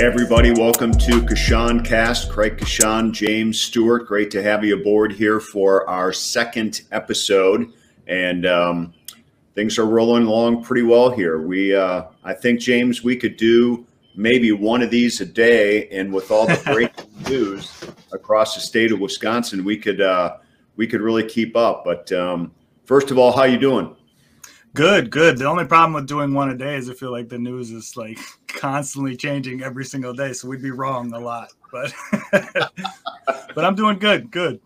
[0.00, 2.30] Everybody, welcome to Coshun Cast.
[2.30, 4.06] Craig Coshun, James Stewart.
[4.06, 7.70] Great to have you aboard here for our second episode,
[8.06, 8.94] and um,
[9.54, 11.38] things are rolling along pretty well here.
[11.42, 13.86] We, uh, I think, James, we could do
[14.16, 17.70] maybe one of these a day, and with all the breaking news
[18.10, 20.38] across the state of Wisconsin, we could uh,
[20.76, 21.84] we could really keep up.
[21.84, 22.54] But um,
[22.86, 23.94] first of all, how you doing?
[24.74, 25.36] Good, good.
[25.36, 27.96] The only problem with doing one a day is I feel like the news is
[27.96, 31.48] like constantly changing every single day, so we'd be wrong a lot.
[31.72, 31.92] But
[33.54, 34.60] but I'm doing good, good.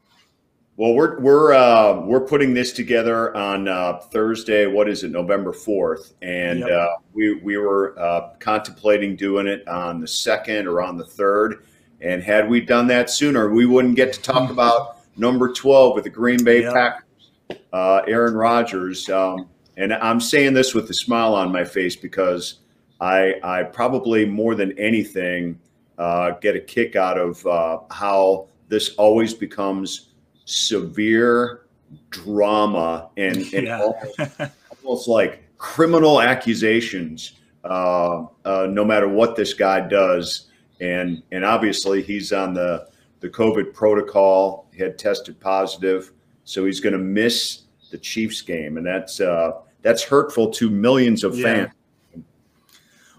[0.76, 4.66] Well, we're we're uh, we're putting this together on uh, Thursday.
[4.66, 6.14] What is it, November fourth?
[6.20, 6.70] And yep.
[6.70, 11.64] uh, we we were uh, contemplating doing it on the second or on the third.
[12.00, 16.04] And had we done that sooner, we wouldn't get to talk about number twelve with
[16.04, 16.74] the Green Bay yep.
[16.74, 19.08] Packers, uh, Aaron Rodgers.
[19.08, 22.60] Um, and I'm saying this with a smile on my face because
[23.00, 25.58] I, I probably more than anything
[25.98, 30.10] uh, get a kick out of uh, how this always becomes
[30.44, 31.66] severe
[32.10, 33.80] drama and, and yeah.
[33.80, 34.40] almost,
[34.82, 37.32] almost, like criminal accusations,
[37.64, 40.48] uh, uh, no matter what this guy does.
[40.80, 42.88] And and obviously he's on the
[43.20, 44.68] the COVID protocol.
[44.72, 46.12] He had tested positive,
[46.42, 47.63] so he's going to miss
[47.94, 51.44] the Chiefs game, and that's uh, that's hurtful to millions of yeah.
[51.44, 51.72] fans.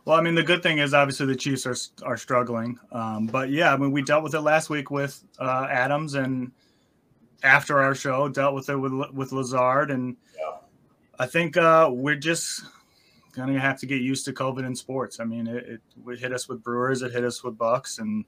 [0.03, 3.49] Well, I mean, the good thing is obviously the Chiefs are are struggling, um, but
[3.49, 6.51] yeah, I mean, we dealt with it last week with uh, Adams, and
[7.41, 10.57] after our show, dealt with it with with Lazard, and yeah.
[11.19, 12.65] I think uh, we're just
[13.33, 15.21] gonna have to get used to COVID in sports.
[15.21, 18.25] I mean, it, it, it hit us with Brewers, it hit us with Bucks, and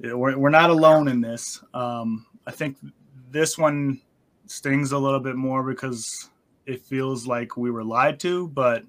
[0.00, 1.62] it, we're we're not alone in this.
[1.72, 2.76] Um, I think
[3.30, 4.00] this one
[4.46, 6.30] stings a little bit more because
[6.66, 8.84] it feels like we were lied to, but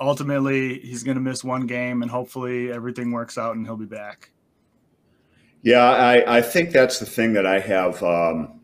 [0.00, 3.86] ultimately he's going to miss one game and hopefully everything works out and he'll be
[3.86, 4.30] back.
[5.62, 8.60] Yeah, I, I think that's the thing that I have um,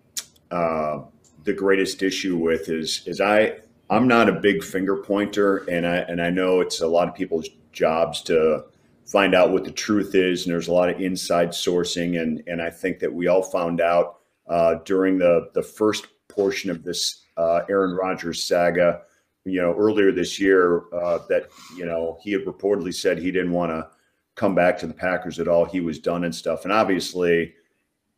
[0.51, 1.01] uh,
[1.45, 3.59] the greatest issue with is is I
[3.91, 7.15] I'm not a big finger pointer and I and I know it's a lot of
[7.15, 8.65] people's jobs to
[9.07, 12.63] find out what the truth is and there's a lot of inside sourcing and and
[12.63, 17.25] I think that we all found out uh, during the the first portion of this
[17.37, 19.03] uh, Aaron Rodgers saga.
[19.47, 23.53] You know, earlier this year, uh, that you know he had reportedly said he didn't
[23.53, 23.89] want to
[24.35, 25.65] come back to the Packers at all.
[25.65, 26.65] He was done and stuff.
[26.65, 27.55] And obviously,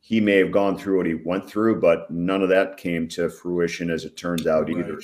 [0.01, 3.29] he may have gone through what he went through, but none of that came to
[3.29, 4.79] fruition as it turns out right.
[4.79, 5.01] either.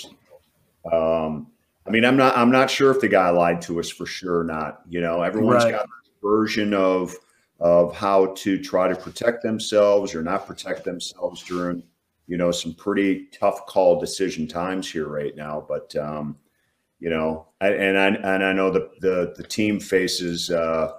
[0.92, 1.48] Um,
[1.86, 4.40] I mean, I'm not I'm not sure if the guy lied to us for sure
[4.40, 4.82] or not.
[4.88, 5.72] You know, everyone's right.
[5.72, 7.14] got a version of
[7.62, 11.82] of how to try to protect themselves or not protect themselves during
[12.26, 15.64] you know, some pretty tough call decision times here right now.
[15.68, 16.38] But um,
[16.98, 20.92] you know, I, and I and I know the the the team faces uh,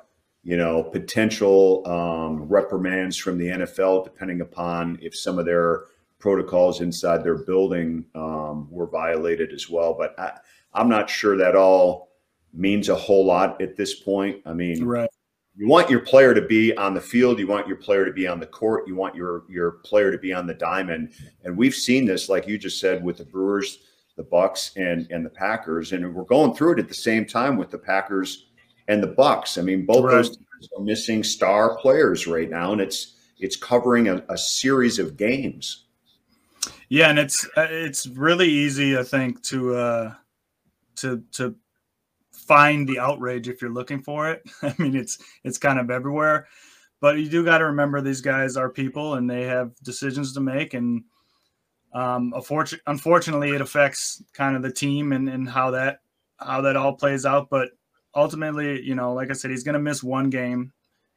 [0.43, 5.85] you know potential um, reprimands from the NFL depending upon if some of their
[6.19, 9.93] protocols inside their building um, were violated as well.
[9.93, 10.37] But I,
[10.73, 12.11] I'm not sure that all
[12.53, 14.41] means a whole lot at this point.
[14.45, 15.09] I mean, right
[15.55, 18.27] you want your player to be on the field you want your player to be
[18.27, 21.11] on the court you want your your player to be on the diamond.
[21.43, 23.79] And we've seen this like you just said with the brewers
[24.15, 27.57] the bucks and and the packers and we're going through it at the same time
[27.57, 28.47] with the packers
[28.87, 29.57] and the bucks.
[29.57, 30.11] I mean both right.
[30.11, 34.99] those teams are missing star players right now and it's it's covering a, a series
[34.99, 35.85] of games.
[36.89, 40.13] Yeah and it's uh, it's really easy i think to uh
[40.95, 41.55] to to
[42.47, 44.43] find the outrage if you're looking for it.
[44.61, 46.47] I mean, it's it's kind of everywhere,
[46.99, 50.39] but you do got to remember these guys are people and they have decisions to
[50.39, 51.03] make, and
[51.93, 52.33] um,
[52.87, 55.99] unfortunately, it affects kind of the team and, and how that
[56.37, 57.49] how that all plays out.
[57.49, 57.69] But
[58.15, 60.71] ultimately, you know, like I said, he's going to miss one game,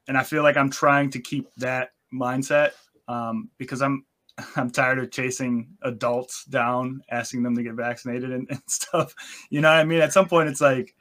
[0.09, 2.73] and I feel like I'm trying to keep that mindset
[3.09, 4.05] um, because I'm
[4.57, 9.15] I'm tired of chasing adults down, asking them to get vaccinated and, and, stuff.
[9.51, 10.01] You know what I mean?
[10.01, 10.95] At some point, it's like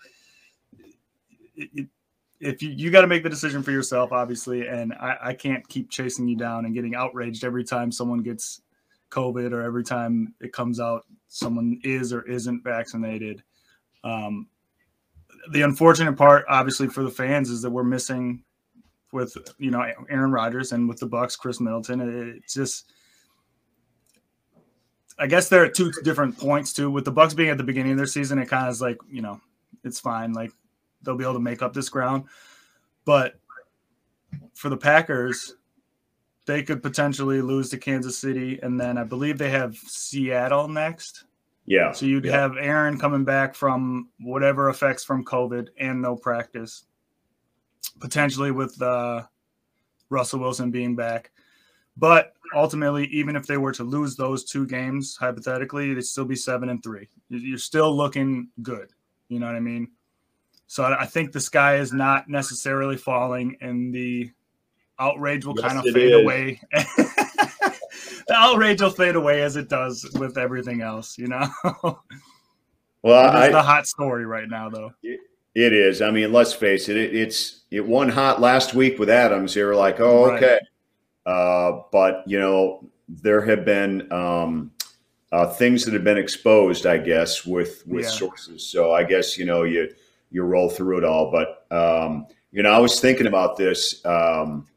[1.56, 1.88] it,
[2.40, 5.68] if you, you got to make the decision for yourself, obviously, and I, I can't
[5.68, 8.62] keep chasing you down and getting outraged every time someone gets
[9.10, 13.44] COVID or every time it comes out someone is or isn't vaccinated.
[14.04, 14.48] Um,
[15.52, 18.44] the unfortunate part, obviously, for the fans is that we're missing
[19.12, 22.38] with you know Aaron Rodgers and with the Bucks, Khris Middleton.
[22.38, 22.92] It's just,
[25.18, 26.90] I guess there are two different points too.
[26.90, 28.98] With the Bucks being at the beginning of their season, it kind of is like
[29.10, 29.40] you know
[29.84, 30.34] it's fine.
[30.34, 30.52] Like
[31.06, 32.26] they'll be able to make up this ground.
[33.06, 33.40] But
[34.54, 35.56] for the Packers,
[36.46, 41.26] they could potentially lose to Kansas City, and then I believe they have Seattle next.
[41.66, 41.92] Yeah.
[41.92, 42.34] So you'd yeah.
[42.34, 46.86] have Aaron coming back from whatever effects from COVID and no practice.
[48.00, 49.24] potentially with uh,
[50.10, 51.32] Russell Wilson being back.
[51.98, 56.36] But ultimately, even if they were to lose those two games, hypothetically, they'd still be
[56.36, 57.08] seven and three.
[57.30, 58.90] You're still looking good.
[59.30, 59.92] You know what I mean?
[60.68, 64.32] So I think the sky is not necessarily falling, and the
[65.00, 66.22] outrage will yes, kind of fade is.
[66.22, 66.60] away.
[68.28, 71.48] the outrage will fade away as it does with everything else, you know.
[73.04, 74.92] well, it's the hot story right now, though.
[75.04, 76.02] It is.
[76.02, 76.98] I mean, let's face it.
[76.98, 79.54] it it's it won hot last week with Adams.
[79.54, 80.60] They were like, oh, okay,
[81.26, 81.32] right.
[81.32, 84.72] uh, but you know, there have been um,
[85.32, 88.12] uh, things that have been exposed, I guess, with with yeah.
[88.12, 88.68] sources.
[88.68, 89.94] So I guess you know you
[90.36, 91.32] you roll through it all.
[91.32, 94.06] But um, you know, I was thinking about this.
[94.06, 94.68] Um,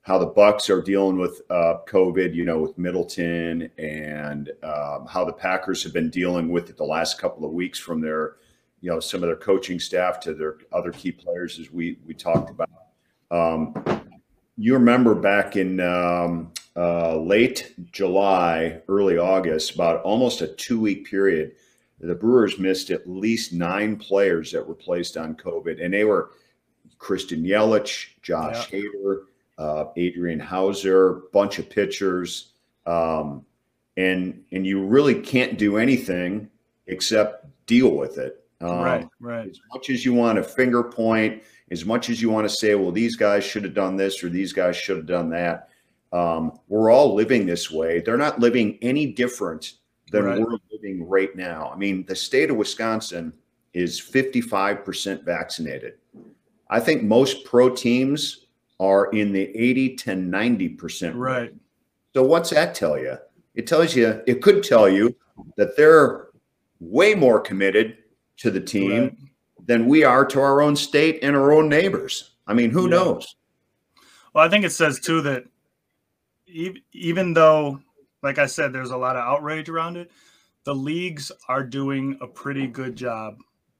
[0.00, 5.24] how the Bucks are dealing with uh, COVID, you know, with Middleton, and um, how
[5.24, 8.36] the Packers have been dealing with it the last couple of weeks from their,
[8.80, 12.14] you know, some of their coaching staff to their other key players, as we we
[12.14, 12.70] talked about.
[13.30, 13.74] Um,
[14.56, 21.10] you remember back in um, uh, late July, early August, about almost a two week
[21.10, 21.56] period,
[22.00, 26.30] the Brewers missed at least nine players that were placed on COVID, and they were
[26.98, 28.80] Christian Yelich, Josh yeah.
[28.80, 29.22] Hader
[29.58, 32.52] uh, Adrian Houser, bunch of pitchers,
[32.86, 33.44] um,
[33.96, 36.50] and and you really can't do anything
[36.86, 38.44] except deal with it.
[38.60, 39.48] Um, right, right.
[39.48, 42.74] As much as you want to finger point, as much as you want to say,
[42.74, 45.68] well, these guys should have done this or these guys should have done that.
[46.12, 48.00] Um, we're all living this way.
[48.00, 49.74] They're not living any different
[50.10, 50.40] than right.
[50.40, 51.70] we're living right now.
[51.72, 53.32] I mean, the state of Wisconsin
[53.74, 55.94] is 55% vaccinated.
[56.70, 58.46] I think most pro teams
[58.80, 61.14] are in the 80 to 90%.
[61.14, 61.54] Right.
[62.14, 63.16] So what's that tell you?
[63.54, 65.14] It tells you, it could tell you
[65.56, 66.28] that they're
[66.80, 67.98] way more committed
[68.38, 69.18] to the team right.
[69.66, 72.34] than we are to our own state and our own neighbors.
[72.46, 72.96] I mean, who yeah.
[72.96, 73.36] knows?
[74.34, 75.44] Well, I think it says too that
[76.92, 77.80] even though,
[78.26, 80.10] like I said, there's a lot of outrage around it,
[80.64, 83.36] the leagues are doing a pretty good job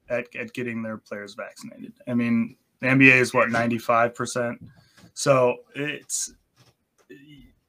[0.08, 1.93] at, at getting their players vaccinated.
[2.06, 4.56] I mean, the NBA is what, 95%?
[5.14, 6.32] So it's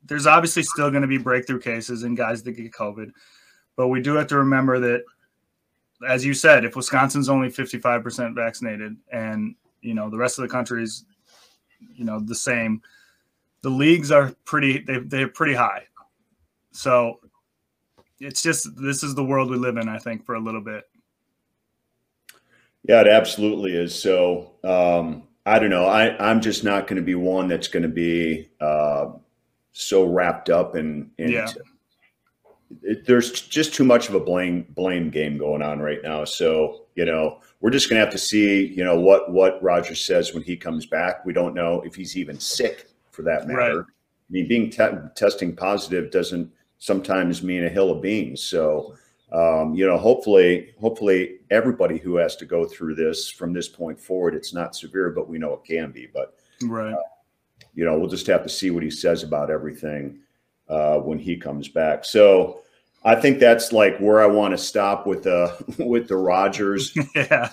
[0.05, 3.11] there's obviously still going to be breakthrough cases and guys that get COVID,
[3.75, 5.03] but we do have to remember that,
[6.07, 10.49] as you said, if Wisconsin's only 55% vaccinated and you know the rest of the
[10.49, 11.05] country's
[11.95, 12.83] you know the same,
[13.63, 15.87] the leagues are pretty they they're pretty high.
[16.77, 17.19] So
[18.19, 20.83] it's just this is the world we live in, I think, for a little bit.
[22.87, 23.99] Yeah, it absolutely is.
[23.99, 25.87] So um, I don't know.
[25.87, 29.07] I, I'm just not going to be one that's going to be uh,
[29.71, 31.09] so wrapped up in.
[31.17, 31.51] in yeah.
[32.83, 36.25] It, there's just too much of a blame blame game going on right now.
[36.25, 38.67] So you know, we're just going to have to see.
[38.67, 41.25] You know what what Rodgers says when he comes back.
[41.25, 43.77] We don't know if he's even sick for that matter.
[43.79, 43.85] Right.
[43.85, 48.43] I mean, being te- testing positive doesn't sometimes mean a hill of beans.
[48.43, 48.95] So
[49.31, 53.99] um, you know, hopefully, hopefully everybody who has to go through this from this point
[53.99, 56.07] forward, it's not severe, but we know it can be.
[56.13, 57.01] But right, uh,
[57.73, 60.19] you know, we'll just have to see what he says about everything
[60.69, 62.05] uh, when he comes back.
[62.05, 62.61] So
[63.03, 65.53] I think that's like where I want to stop with the
[65.85, 66.95] with the Rodgers.
[67.15, 67.51] yeah.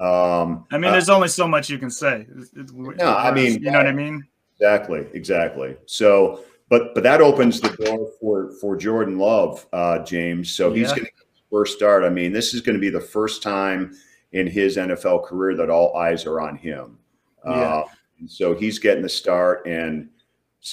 [0.00, 2.26] Um, I mean, there's uh, only so much you can say.
[2.54, 4.24] No, I mean, you know what I mean.
[4.56, 5.76] Exactly, exactly.
[5.86, 10.50] So but but that opens the door for for Jordan Love, uh, James.
[10.50, 10.96] So he's yeah.
[10.96, 11.12] going to
[11.50, 12.04] first start.
[12.04, 13.94] I mean, this is going to be the first time
[14.32, 16.98] in his NFL career that all eyes are on him.
[17.44, 17.52] Yeah.
[17.52, 17.84] Uh,
[18.26, 20.08] so he's getting the start, and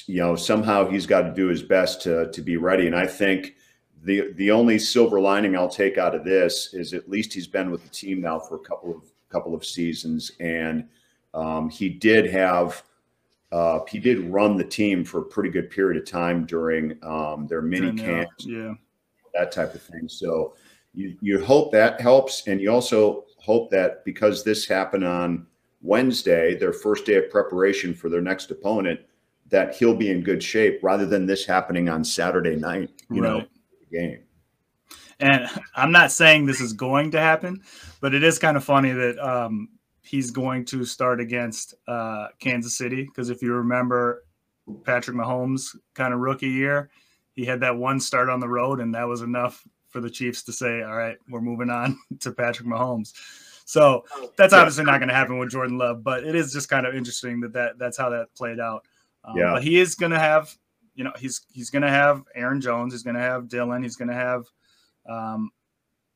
[0.05, 2.87] you know somehow he's got to do his best to to be ready.
[2.87, 3.55] And I think
[4.03, 7.69] the the only silver lining I'll take out of this is at least he's been
[7.69, 10.87] with the team now for a couple of couple of seasons, and
[11.33, 12.83] um, he did have
[13.51, 17.47] uh, he did run the team for a pretty good period of time during um,
[17.47, 18.73] their mini camps, yeah,
[19.33, 20.07] that type of thing.
[20.07, 20.55] So
[20.93, 25.47] you you hope that helps, and you also hope that because this happened on
[25.81, 28.99] Wednesday, their first day of preparation for their next opponent,
[29.49, 32.89] that he'll be in good shape rather than this happening on Saturday night.
[33.09, 33.29] You right.
[33.29, 33.45] know,
[33.91, 34.23] game.
[35.19, 37.61] And I'm not saying this is going to happen,
[37.99, 39.69] but it is kind of funny that um,
[40.11, 44.25] he's going to start against uh, Kansas City because if you remember
[44.83, 46.89] Patrick Mahomes' kind of rookie year,
[47.31, 50.43] he had that one start on the road, and that was enough for the Chiefs
[50.43, 53.13] to say, "All right, we're moving on to Patrick Mahomes."
[53.63, 54.03] So
[54.35, 56.93] that's obviously not going to happen with Jordan Love, but it is just kind of
[56.93, 58.83] interesting that, that that's how that played out.
[59.23, 59.53] Um, yeah.
[59.53, 60.53] But he is going to have,
[60.93, 63.95] you know, he's he's going to have Aaron Jones, he's going to have Dylan, he's
[63.95, 64.43] going to have,
[65.09, 65.51] um,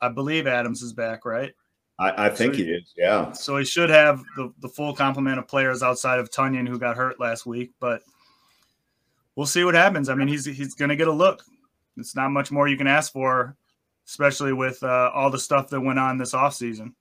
[0.02, 1.54] I believe Adams is back, right?
[1.98, 2.94] I, I think So- he is.
[2.98, 3.32] Yeah.
[3.32, 6.98] So he should have the, the full complement of players outside of Tonyan, who got
[6.98, 7.72] hurt last week.
[7.80, 8.02] But
[9.36, 10.10] we'll see what happens.
[10.10, 11.44] I mean, he's he's going to get a look.
[11.98, 13.56] It's not much more you can ask for,
[14.06, 16.94] especially with uh, all the stuff that went on this offseason.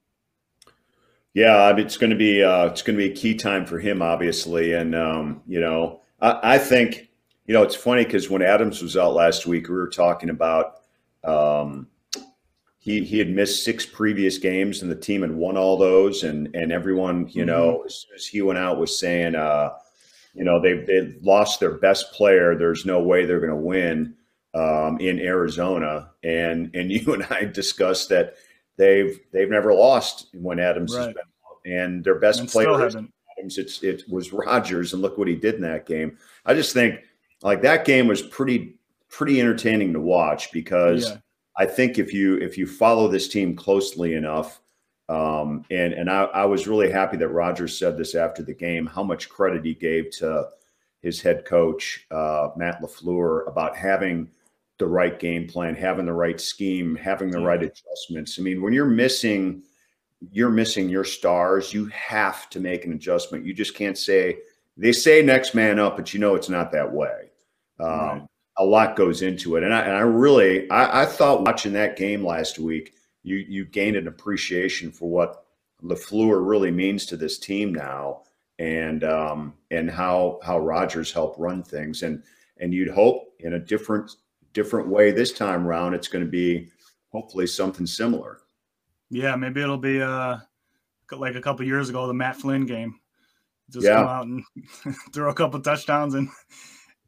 [1.32, 4.00] Yeah, it's going to be uh, it's going to be a key time for him,
[4.02, 7.08] obviously, and um, you know, I, I think
[7.46, 10.76] you know it's funny because when Adams was out last week, we were talking about
[11.24, 11.88] um,
[12.84, 16.54] he he had missed six previous games, and the team had won all those, and
[16.54, 19.70] and everyone, you know, as soon as he went out, was saying, uh,
[20.34, 22.54] you know, they they lost their best player.
[22.54, 24.14] There's no way they're going to win
[24.52, 28.34] um, in Arizona, and and you and I discussed that
[28.76, 31.58] they've they've never lost when Adams has been out.
[31.64, 32.68] and their best And player.
[33.38, 36.18] Adams, it's it was Rodgers, and look what he did in that game.
[36.44, 37.00] I just think
[37.40, 38.76] like that game was pretty
[39.08, 41.16] pretty entertaining to watch because Yeah.
[41.56, 44.61] I think if you if you follow this team closely enough,
[45.08, 48.87] um, and and I, I was really happy that Rodgers said this after the game,
[48.87, 50.49] how much credit he gave to
[51.00, 54.30] his head coach uh, Matt LaFleur about having
[54.78, 58.38] the right game plan, having the right scheme, having the right adjustments.
[58.38, 59.62] I mean, when you're missing,
[60.32, 61.73] you're missing your stars.
[61.73, 63.44] You have to make an adjustment.
[63.44, 64.38] You just can't say
[64.76, 67.30] they say next man up, but you know it's not that way.
[67.78, 68.23] Um, Right.
[68.58, 71.96] A lot goes into it, and I, and I really, I, I thought watching that
[71.96, 75.44] game last week, you you gained an appreciation for what
[75.82, 78.23] LaFleur really means to this team now,
[78.58, 82.23] and um, and how how Rodgers helped run things, and
[82.58, 84.12] and you'd hope in a different
[84.52, 86.68] different way this time around, it's going to be
[87.11, 88.40] hopefully something similar.
[89.11, 90.37] Yeah, maybe it'll be uh
[91.12, 92.99] like a couple years ago, the Matt Flynn game.
[93.70, 93.96] Just Yeah.
[93.96, 94.44] come out and
[95.12, 96.28] throw a couple touchdowns and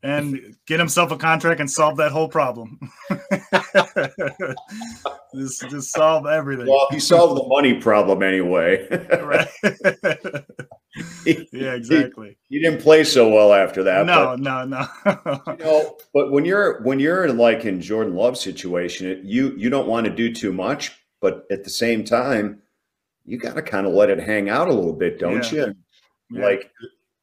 [0.07, 2.79] and get himself a contract and solve that whole problem.
[5.35, 6.67] just just solve everything.
[6.67, 8.87] Well, he solved the money problem anyway.
[9.23, 9.49] right.
[11.53, 12.39] yeah, exactly.
[12.49, 14.07] he didn't play so well after that.
[14.07, 14.87] No, no, no.
[15.05, 19.21] but, you know, but when you're when you're in like in Jordan Love's situation, it,
[19.25, 22.63] you you don't want to do too much, but at the same time,
[23.25, 25.67] you got to kind of let it hang out a little bit, don't Yeah.
[25.67, 25.75] you?
[26.31, 26.45] Yeah.
[26.45, 26.71] Like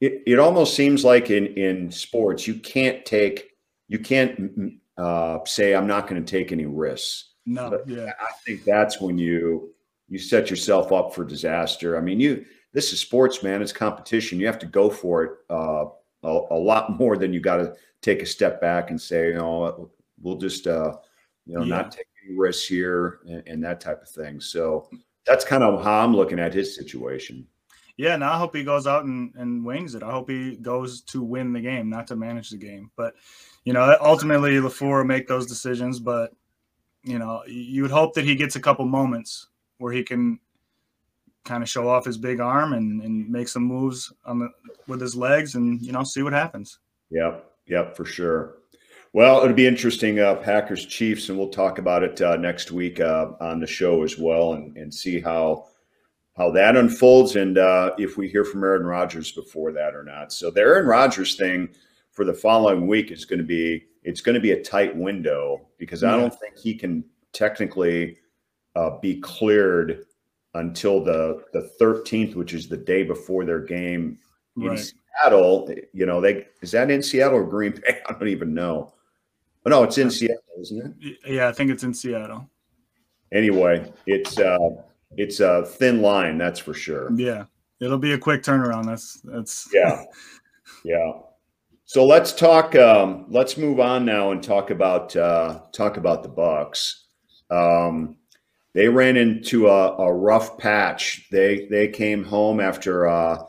[0.04, 3.52] it, it almost seems like in in sports, you can't take
[3.88, 7.32] you can't uh, say I'm not going to take any risks.
[7.46, 8.12] no, yeah.
[8.20, 9.74] I think that's when you
[10.10, 11.98] you set yourself up for disaster.
[11.98, 13.62] I mean, you this is sports, man.
[13.62, 14.40] It's competition.
[14.40, 15.86] You have to go for it uh,
[16.24, 19.36] a, a lot more than you got to take a step back and say, you
[19.36, 19.90] know,
[20.22, 20.98] we'll just uh,
[21.46, 21.76] you know Yeah.
[21.78, 24.42] not take any risks here and, and that type of thing.
[24.42, 24.90] So
[25.26, 27.48] that's kind of how I'm looking at his situation.
[27.98, 30.02] Yeah, and I hope he goes out and, and wings it.
[30.02, 32.90] I hope he goes to win the game, not to manage the game.
[32.96, 33.16] But
[33.66, 36.00] you know, ultimately LaFleur will make those decisions.
[36.00, 36.34] But
[37.04, 39.48] you know, you would hope that he gets a couple moments
[39.78, 40.40] where he can
[41.44, 44.50] kind of show off his big arm and, and make some moves on the
[44.88, 46.80] with his legs and you know see what happens.
[47.12, 48.56] Yep, yep, for sure.
[49.12, 53.00] Well, it'll be interesting, uh, Packers Chiefs, and we'll talk about it uh, next week
[53.00, 55.68] uh, on the show as well, and, and see how
[56.36, 60.34] how that unfolds, and uh, if we hear from Aaron Rodgers before that or not.
[60.34, 61.70] So the Aaron Rodgers thing
[62.12, 65.68] for the following week is going to be it's going to be a tight window
[65.78, 68.18] because I don't think he can technically
[68.76, 70.06] uh, be cleared
[70.56, 74.20] until the the 13th, which is the day before their game
[74.58, 74.94] in Right.
[75.22, 78.02] Seattle, you know, they is that in Seattle or Green Bay?
[78.10, 78.94] I don't even know.
[79.66, 81.18] Oh, no, it's in Seattle, isn't it?
[81.26, 82.50] Yeah, I think it's in Seattle.
[83.32, 84.70] Anyway, it's uh
[85.18, 87.12] it's a thin line, that's for sure.
[87.16, 87.46] Yeah.
[87.80, 88.86] It'll be a quick turnaround.
[88.86, 90.04] That's that's Yeah.
[90.84, 91.12] Yeah.
[91.86, 96.30] So let's talk um let's move on now and talk about uh talk about the
[96.30, 97.06] Bucks.
[97.50, 98.18] Um
[98.74, 101.28] they ran into a, a rough patch.
[101.32, 103.44] They they came home after uh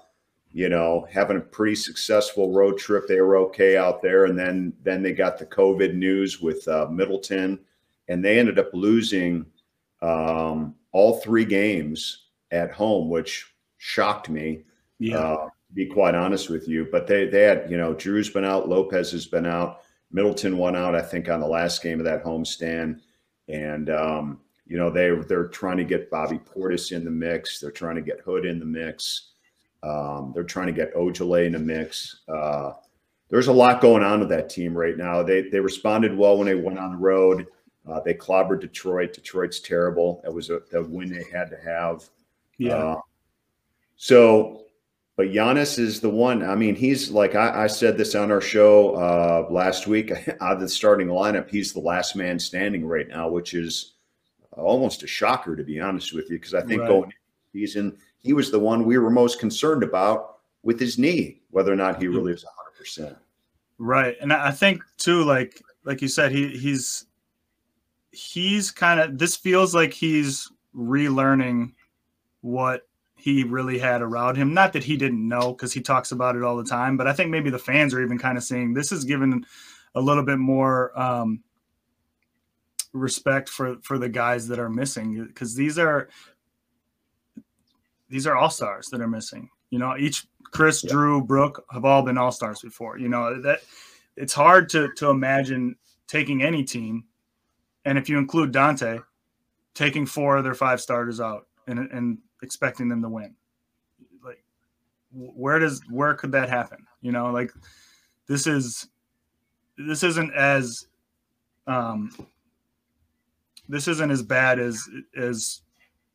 [0.55, 3.09] you know, having a pretty successful road trip.
[3.09, 6.87] They were okay out there, and then then they got the COVID news with uh,
[6.89, 7.59] Middleton,
[8.07, 9.47] and they ended up losing
[10.05, 14.65] um, all three games at home, which shocked me.
[14.99, 15.19] yeah.
[15.19, 18.45] Uh, to be quite honest with you, but they they had you know Jrue's been
[18.45, 19.81] out, Lopez has been out,
[20.13, 23.01] Middleton won out, I think, on the last game of that homestand,
[23.49, 27.73] and um, you know they they're trying to get Bobby Portis in the mix, they're
[27.73, 29.31] trying to get Hood in the mix.
[29.83, 32.21] Um, they're trying to get Ojeleye in the mix.
[32.29, 32.73] Uh,
[33.29, 35.23] there's a lot going on with that team right now.
[35.23, 37.47] They they responded well when they went on the road.
[37.89, 39.13] Uh, they clobbered Detroit.
[39.13, 40.21] Detroit's terrible.
[40.25, 42.09] That was a, the win they had to have.
[42.59, 42.75] yeah.
[42.75, 43.01] Uh,
[43.97, 44.63] so,
[45.17, 46.43] but Giannis is the one.
[46.43, 50.11] I mean, he's like I, I said this on our show uh, last week.
[50.41, 53.93] Out of the starting lineup, he's the last man standing right now, which is
[54.53, 56.89] almost a shocker to be honest with you, because I think Right.
[56.89, 57.17] going into
[57.53, 61.73] the season, he was the one we were most concerned about with his knee, whether
[61.73, 62.45] or not he really is
[62.81, 63.17] 100%.
[63.79, 64.17] Right.
[64.21, 67.07] And I I think too, like like you said, he he's
[68.15, 71.73] he's kind of this feels like he's relearning
[72.41, 74.53] what he really had around him.
[74.53, 77.13] Not that he didn't know because he talks about it all the time, but I
[77.13, 79.45] think maybe the fans are even kind of seeing this is given
[79.95, 81.43] a little bit more um
[82.93, 86.09] respect for for the guys that are missing because these are
[88.09, 89.49] these are all stars that are missing.
[89.71, 90.93] You know, each Khris, Yeah.
[90.93, 92.99] Jrue, Brooke have all been all stars before.
[92.99, 93.61] You know that
[94.17, 97.05] it's hard to to imagine taking any team,
[97.85, 99.03] and if you include Donte,
[99.75, 103.35] taking four of their five starters out and and expecting them to win.
[104.23, 104.43] Like,
[105.13, 106.87] where does where could that happen?
[107.03, 107.53] You know, like
[108.27, 108.89] this is
[109.77, 110.87] this isn't as
[111.67, 112.11] um
[113.69, 115.63] this isn't as bad as as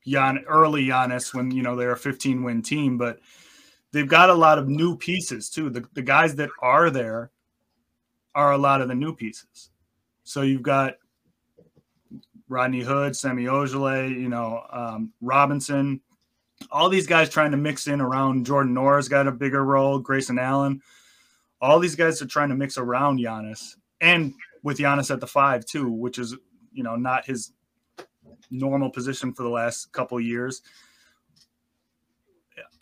[0.08, 3.20] Jan early Giannis when you know they're a 15 win team, but
[3.92, 5.70] they've got a lot of new pieces too.
[5.70, 7.32] The the guys that are there
[8.36, 9.72] are a lot of the new pieces.
[10.24, 10.96] So you've got
[12.50, 16.02] Rodney Hood, Semi Ojeleye, you know, um, Robinson,
[16.72, 20.40] all these guys trying to mix in around Jordan Nwora's got a bigger role, Grayson
[20.40, 20.82] Allen.
[21.62, 25.66] All these guys are trying to mix around Giannis and with Giannis at the five
[25.66, 26.36] too, which is
[26.74, 27.54] you know not his
[28.50, 30.62] normal position for the last couple years.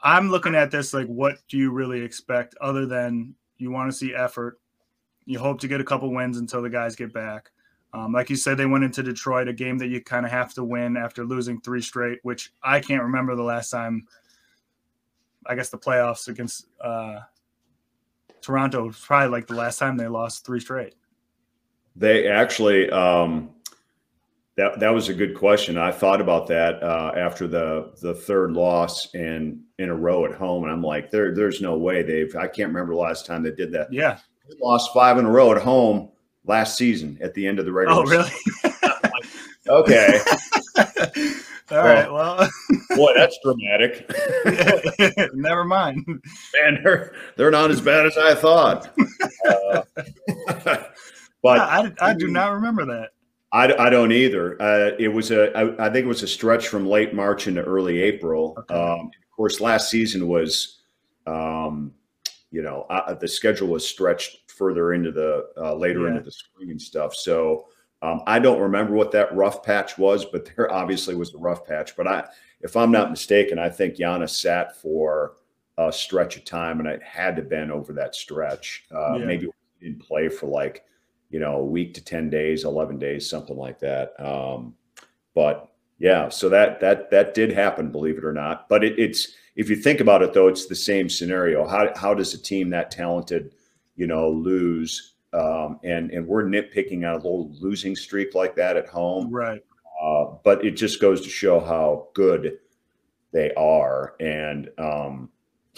[0.02, 3.98] I'm looking at this like, what do you really expect other than you want to
[3.98, 4.60] see effort?
[5.26, 7.52] You hope to get a couple wins until the guys get back.
[7.94, 10.54] Um, like you said, they went into Detroit, a game that you kind of have
[10.56, 14.08] to win after losing three straight, which I can't remember the last time.
[15.46, 17.20] I guess the playoffs against uh,
[18.42, 20.96] Toronto was probably like the last time they lost three straight.
[21.96, 23.52] They actually, um,
[24.58, 25.78] that that was a good question.
[25.78, 30.34] I thought about that uh, after the the third loss and in a row at
[30.34, 32.36] home, and I'm like, there there's no way they've.
[32.36, 33.92] I can't remember the last time they did that.
[33.94, 34.20] Yeah.
[34.48, 36.10] They lost five in a row at home
[36.48, 38.02] last season at the end of the regular.
[38.02, 38.32] Oh, really?
[39.70, 40.20] Okay,
[41.70, 42.12] All right.
[42.12, 42.50] Well,
[42.96, 44.10] boy, that's dramatic.
[45.34, 46.06] never mind.
[46.08, 48.98] Man, they're they're not as bad as I thought.
[49.50, 49.82] Uh,
[51.44, 53.10] but I, I do not remember that.
[53.52, 54.62] I, I don't either.
[54.62, 57.62] Uh, it was a I, I think it was a stretch from late March into
[57.62, 58.56] early April.
[58.60, 58.74] Okay.
[58.74, 60.80] Um, of course, last season was,
[61.26, 61.94] um,
[62.50, 66.10] you know, uh, the schedule was stretched further into the uh, later Yeah.
[66.10, 67.16] into the spring and stuff.
[67.16, 67.68] So
[68.02, 71.66] um, I don't remember what that rough patch was, but there obviously was a rough
[71.66, 71.96] patch.
[71.96, 72.28] But I,
[72.62, 75.34] if I'm not mistaken, I think Giannis sat for
[75.78, 78.86] a stretch of time, and it had to been over that stretch.
[78.94, 79.26] Uh, Yeah.
[79.26, 80.84] Maybe didn't play for like
[81.30, 84.14] you know, a week to 10 days, 11 days, something like that.
[84.18, 84.74] Um,
[85.36, 88.70] but yeah, so that, that, that did happen, believe it or not.
[88.70, 91.68] But it, it's, if you think about it though, it's the same scenario.
[91.68, 93.52] How, how does a team that talented,
[93.98, 95.16] you know, lose?
[95.34, 99.30] Um, and, and we're nitpicking on a little losing streak like that at home.
[99.30, 99.62] Right.
[100.02, 102.60] Uh, but it just goes to show how good
[103.34, 104.16] they are.
[104.20, 105.30] And, um,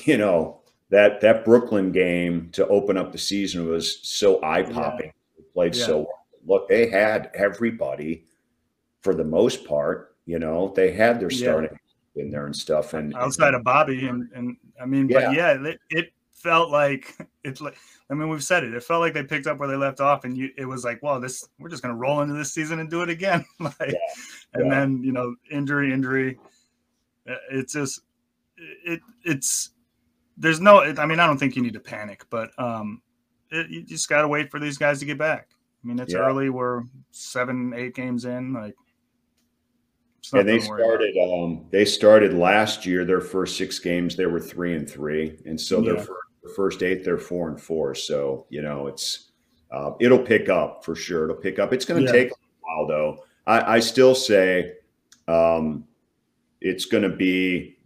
[0.03, 5.11] you know, that, that Brooklyn game to open up the season was so eye popping.
[5.37, 5.85] They played Yeah.
[5.85, 6.15] so well.
[6.45, 8.25] Look, they had everybody
[9.01, 11.37] for the most part, you know, they had their Yeah.
[11.37, 11.79] starting
[12.15, 12.93] in there and stuff.
[12.93, 17.61] And Outside of Bobby, and and I mean, but yeah, it, it felt like it's
[17.61, 17.77] like
[18.09, 18.73] I mean, we've said it.
[18.73, 21.01] It felt like they picked up where they left off, and you it was like,
[21.01, 23.45] well, this we're just gonna roll into this season and do it again.
[23.59, 23.79] like,
[24.53, 24.69] and yeah.
[24.69, 26.37] then you know, injury, injury.
[27.29, 28.01] Uh, It's just
[28.57, 29.71] it it's
[30.37, 30.81] there's no.
[30.81, 33.01] I mean, I don't think you need to panic, but um,
[33.51, 35.49] it, you just gotta wait for these guys to get back.
[35.83, 36.19] I mean, it's Yeah.
[36.19, 36.49] early.
[36.49, 38.53] We're seven, eight games in.
[38.53, 38.75] Like,
[40.33, 44.75] and they started um they started last year their first six games they were three
[44.75, 46.05] and three and so their Yeah.
[46.43, 49.31] The first eight they're four and four so you know it's
[49.71, 52.11] uh, it'll pick up for sure it'll pick up it's going to Yeah.
[52.11, 54.73] take a while though i, I still say
[55.27, 55.85] um,
[56.61, 57.77] it's going to be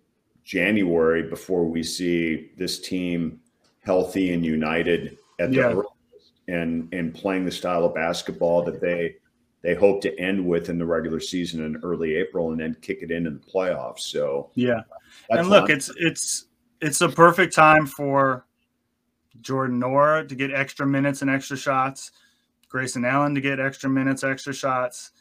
[0.44, 3.40] january before we see this team
[3.82, 5.64] healthy and united at the Yeah.
[5.72, 5.90] earliest
[6.48, 9.16] and and playing the style of basketball that they
[9.62, 13.02] they hope to end with in the regular season in early April and then kick
[13.02, 14.02] it into the playoffs.
[14.02, 14.82] So Yeah.
[15.30, 16.48] and look, it's it's
[16.84, 18.46] it's a perfect time for
[19.40, 22.12] Jordan Nwora to get extra minutes and extra shots,
[22.68, 25.12] Grayson Allen to get extra minutes, extra shots.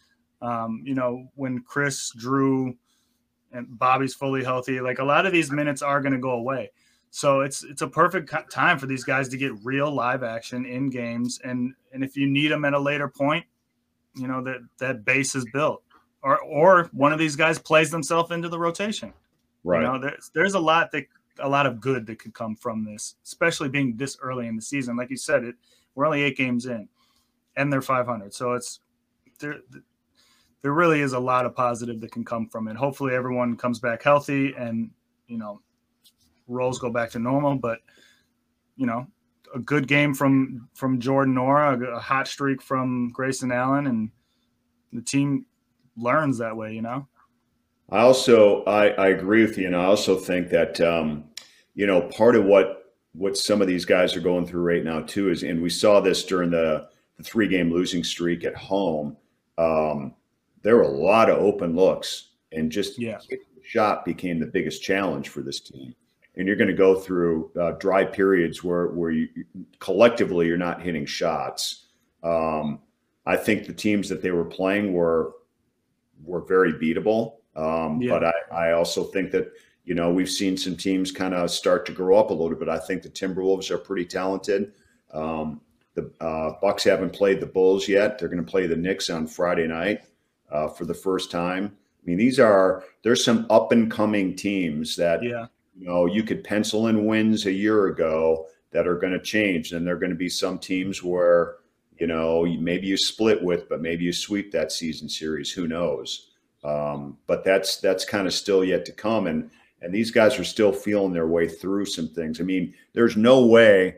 [0.41, 2.77] Um, you know, when Khris, Jrue,
[3.53, 6.73] and Bobby's fully healthy, like a lot of these minutes are going to go away.
[7.11, 10.91] So it's it's a perfect time for these guys to get real live action in
[10.91, 13.45] games, and and if you need them at a later point,
[14.17, 15.83] you know that that base is built.
[16.23, 19.13] or or one of these guys plays themselves into the rotation.
[19.65, 19.83] Right.
[19.83, 21.05] You know, there's there's a lot that
[21.39, 24.63] a lot of good that could come from this, especially being this early in the
[24.63, 24.97] season.
[24.97, 25.57] Like you said, it
[25.95, 26.89] we're only eight games in,
[27.57, 28.81] and they're 500, so it's
[29.39, 29.57] there.
[30.63, 32.77] There really is a lot of positive that can come from it.
[32.77, 34.91] Hopefully, everyone comes back healthy, and
[35.27, 35.61] you know,
[36.47, 37.57] roles go back to normal.
[37.57, 37.81] But
[38.77, 39.07] you know,
[39.55, 44.11] a good game from from Jordan Nwora, a, a hot streak from Grayson Allen, and
[44.93, 45.47] the team
[45.97, 46.75] learns that way.
[46.75, 47.09] You know.
[47.91, 51.25] I also I, I agree with you, and I also think that um,
[51.75, 52.83] you know part of what
[53.15, 56.01] what some of these guys are going through right now too is, and we saw
[56.01, 59.17] this during the, the three game losing streak at home.
[59.59, 60.15] Um,
[60.63, 63.19] there were a lot of open looks, and just yeah.
[63.63, 65.95] shot became the biggest challenge for this team.
[66.37, 69.29] And you're going to go through uh, dry periods where where you
[69.79, 71.87] collectively you're not hitting shots.
[72.23, 72.81] Um,
[73.27, 75.35] I think the teams that they were playing were
[76.25, 77.35] were very beatable.
[77.55, 78.11] Um, yeah.
[78.11, 79.53] But I, I also think that
[79.85, 82.69] you know we've seen some teams kind of start to grow up a little bit.
[82.69, 84.73] I think the Timberwolves are pretty talented.
[85.13, 85.61] Um,
[85.95, 88.19] the uh, Bucks haven't played the Bulls yet.
[88.19, 90.03] They're going to play the Knicks on Friday night
[90.51, 91.77] uh, for the first time.
[92.03, 95.47] I mean, these are there's some up and coming teams that yeah.
[95.79, 99.73] you know you could pencil in wins a year ago that are going to change.
[99.73, 101.57] And there are going to be some teams where
[101.99, 105.53] you know maybe you split with, but maybe you sweep that season series.
[105.53, 106.32] Who knows?
[106.65, 110.45] Um, but that's that's kind of still yet to come, and and these guys are
[110.45, 112.41] still feeling their way through some things.
[112.41, 113.97] I mean, there's no way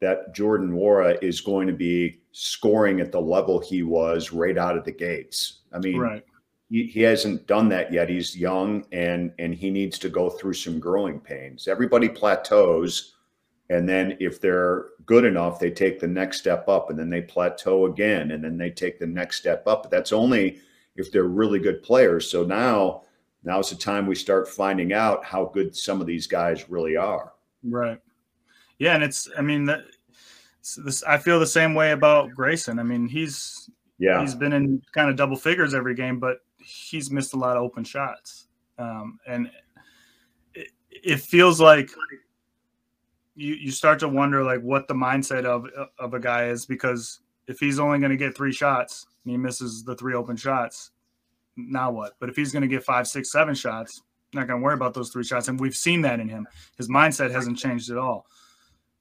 [0.00, 4.76] that Jordan Nwora is going to be scoring at the level he was right out
[4.76, 5.60] of the gates.
[5.72, 6.24] I mean, right.
[6.68, 8.10] he, he hasn't done that yet.
[8.10, 11.66] He's young and and he needs to go through some growing pains.
[11.66, 13.14] Everybody plateaus,
[13.70, 17.22] and then if they're good enough, they take the next step up, and then they
[17.22, 19.84] plateau again, and then they take the next step up.
[19.84, 20.58] But that's only
[20.96, 22.30] if they're really good players.
[22.30, 23.02] So now,
[23.44, 27.32] now's the time we start finding out how good some of these guys really are.
[27.64, 27.98] Right.
[28.78, 29.84] Yeah, and it's I mean that
[30.84, 32.78] this I feel the same way about Grayson.
[32.78, 37.10] I mean, he's yeah he's been in kind of double figures every game, but he's
[37.10, 39.50] missed a lot of open shots, um, and
[40.54, 41.90] it, it feels like
[43.34, 45.66] you you start to wonder like what the mindset of
[45.98, 49.84] of a guy is because if he's only going to get three shots, he misses
[49.84, 50.90] the three open shots,
[51.56, 52.14] now what?
[52.18, 54.02] But if he's going to get five, six, seven shots,
[54.34, 55.48] not going to worry about those three shots.
[55.48, 56.46] And we've seen that in him.
[56.76, 58.26] His mindset hasn't changed at all.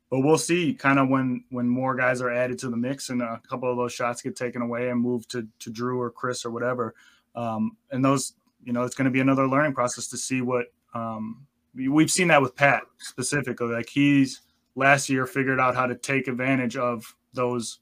[0.09, 3.21] But we'll see kind of when when more guys are added to the mix and
[3.21, 6.45] a couple of those shots get taken away and moved to to Jrue or Khris
[6.45, 6.93] or whatever.
[7.33, 10.65] Um, and those, you know, it's going to be another learning process to see what
[10.93, 13.67] um, we've seen that with Pat specifically.
[13.67, 14.41] Like he's
[14.75, 17.79] last year figured out how to take advantage of those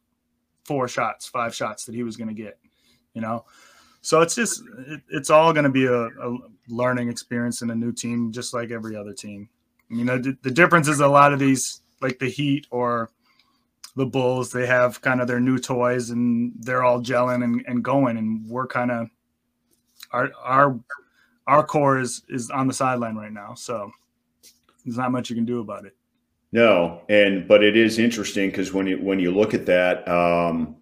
[0.65, 2.59] four shots, five shots that he was going to get,
[3.13, 3.45] you know?
[4.01, 6.37] So it's just, it, it's all going to be a, a,
[6.69, 9.49] learning experience in a new team, just like every other team.
[9.89, 13.09] You know, the, the difference is a lot of these, like the Heat or
[13.95, 17.83] the Bulls, they have kind of their new toys and they're all gelling and, and
[17.83, 18.17] going.
[18.17, 19.09] And we're kind of,
[20.11, 20.79] our, our,
[21.47, 23.55] our core is, is on the sideline right now.
[23.55, 23.91] So
[24.85, 25.95] there's not much you can do about it.
[26.51, 30.77] No, and but it is interesting because when you when you look at that, um,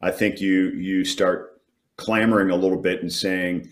[0.00, 1.60] I think you you start
[1.96, 3.68] clamoring a little bit and saying,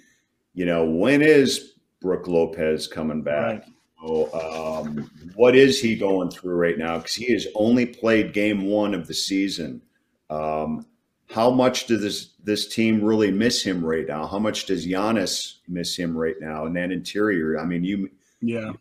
[0.54, 3.60] you know, when is Brook Lopez coming back?
[3.60, 3.72] Right.
[4.02, 6.98] Oh, um, what is he going through right now?
[6.98, 9.80] Because he has only played game one of the season.
[10.28, 10.86] Um,
[11.30, 14.26] how much does this this team really miss him right now?
[14.26, 16.66] How much does Giannis miss him right now?
[16.66, 18.72] And that interior, I mean, you yeah,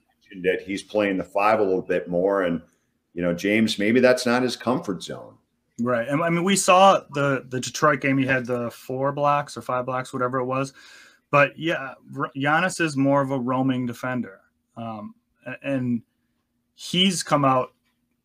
[0.43, 2.43] that he's playing the five a little bit more.
[2.43, 2.62] And,
[3.13, 5.36] you know, James, maybe that's not his comfort zone.
[5.80, 6.08] Right.
[6.08, 8.17] And I mean, we saw the the Detroit game.
[8.17, 10.74] He had the four blocks or five blocks, whatever it was.
[11.32, 11.95] But yeah,
[12.38, 14.39] Giannis is more of a roaming defender,
[14.78, 15.15] um,
[15.63, 16.02] and
[16.76, 17.74] he's come out.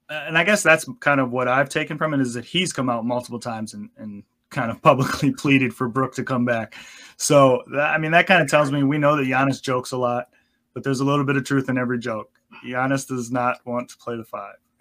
[0.08, 2.88] And I guess that's kind of what I've taken from it is that he's come
[2.88, 6.74] out multiple times and, and kind of publicly pleaded for Brook to come back.
[7.16, 10.28] So I mean, that kind of tells me we know that Giannis jokes a lot
[10.80, 12.30] but there's a little bit of truth in every joke.
[12.64, 14.54] Giannis does not want to play the five.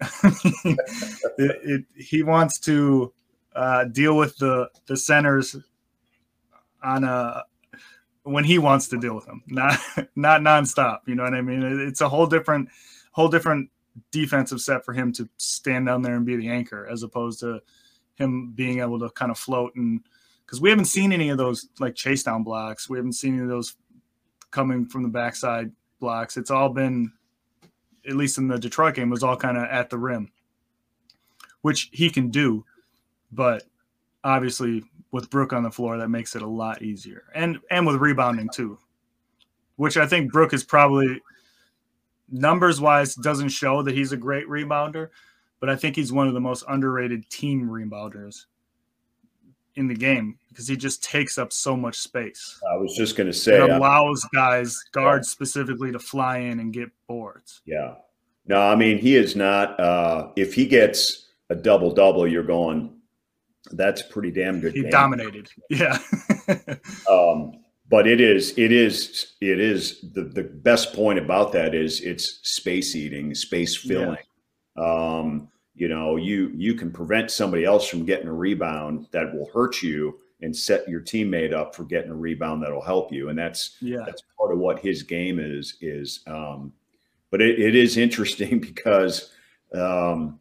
[1.36, 3.12] it, it, he wants to
[3.54, 5.54] uh, deal with the the centers
[6.82, 7.44] on a
[8.22, 9.78] when he wants to deal with them, not
[10.16, 11.00] not nonstop.
[11.06, 11.62] You know what I mean?
[11.86, 12.70] It's a whole different
[13.12, 13.68] whole different
[14.10, 17.60] defensive set for him to stand down there and be the anchor, as opposed to
[18.14, 20.00] him being able to kind of float and
[20.46, 22.88] because we haven't seen any of those like chase down blocks.
[22.88, 23.76] We haven't seen any of those
[24.50, 26.36] coming from the backside blocks.
[26.36, 27.12] It's all been,
[28.08, 30.32] at least in the Detroit game, was all kind of at the rim,
[31.60, 32.64] which he can do.
[33.30, 33.64] But
[34.24, 34.82] obviously,
[35.12, 38.48] with Brook on the floor, that makes it a lot easier, and and with rebounding
[38.48, 38.78] too,
[39.76, 41.20] which I think Brook is probably
[42.30, 45.08] numbers wise doesn't show that he's a great rebounder,
[45.58, 48.46] but I think he's one of the most underrated team rebounders
[49.76, 52.60] in the game because he just takes up so much space.
[52.70, 55.32] I was just going to say, it allows guys, guards yeah.
[55.32, 57.62] specifically, to fly in and get boards.
[57.64, 57.94] Yeah.
[58.46, 62.96] No, I mean, he is not, uh, if he gets a double double, you're going,
[63.72, 64.74] that's pretty damn good.
[64.74, 64.90] He game.
[64.90, 65.50] dominated.
[65.68, 65.98] Yeah.
[67.10, 72.00] um, but it is, it is, it is the, the best point about that is
[72.00, 74.18] it's space eating, space filling.
[74.76, 74.82] Yeah.
[74.82, 75.48] Um,
[75.80, 79.82] you know you you can prevent somebody else from getting a rebound that will hurt
[79.82, 83.78] you and set your teammate up for getting a rebound that'll help you and that's
[83.80, 86.70] yeah that's part of what his game is is um
[87.30, 89.32] but it, it is interesting because
[89.74, 90.38] um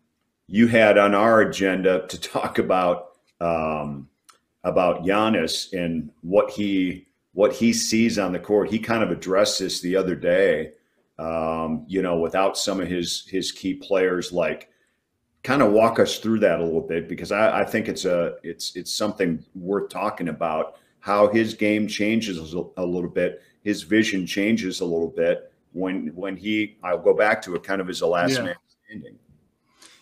[0.47, 4.09] you had on our agenda to talk about um
[4.65, 8.69] about Giannis and what he what he sees on the court.
[8.69, 10.73] He kind of addressed this the other day.
[11.17, 14.69] Um, you know, without some of his his key players like
[15.43, 18.35] kind of walk us through that a little bit because I, I, think it's a
[18.43, 24.25] it's it's something worth talking about how his game changes a little bit his vision
[24.25, 28.01] changes a little bit when when he I'll go back to it kind of as
[28.01, 28.43] a last yeah.
[28.43, 29.19] man standing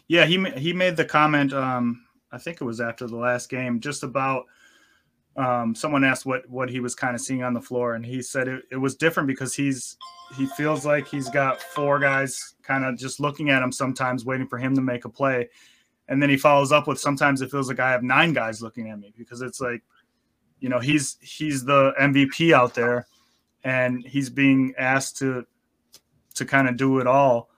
[0.08, 3.80] yeah he he made the comment um I think it was after the last game
[3.80, 4.46] just about
[5.38, 8.22] um, someone asked what what he was kind of seeing on the floor, and he
[8.22, 9.98] said it, it was different because he's
[10.36, 14.48] he feels like he's got four guys kind of just looking at him sometimes, waiting
[14.48, 15.48] for him to make a play,
[16.08, 18.90] and then he follows up with sometimes it feels like I have nine guys looking
[18.90, 19.84] at me because it's like,
[20.60, 23.06] you know, he's he's the MVP out there,
[23.64, 25.46] and he's being asked to
[26.34, 27.50] to kind of do it all.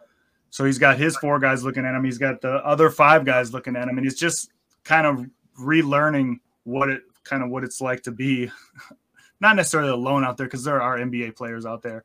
[0.50, 2.04] So he's got his four guys looking at him.
[2.04, 4.52] He's got the other five guys looking at him, and he's just
[4.84, 5.26] kind of
[5.58, 8.52] relearning what it kind of what it's like to be
[9.40, 12.04] not necessarily alone out there because there are NBA players out there,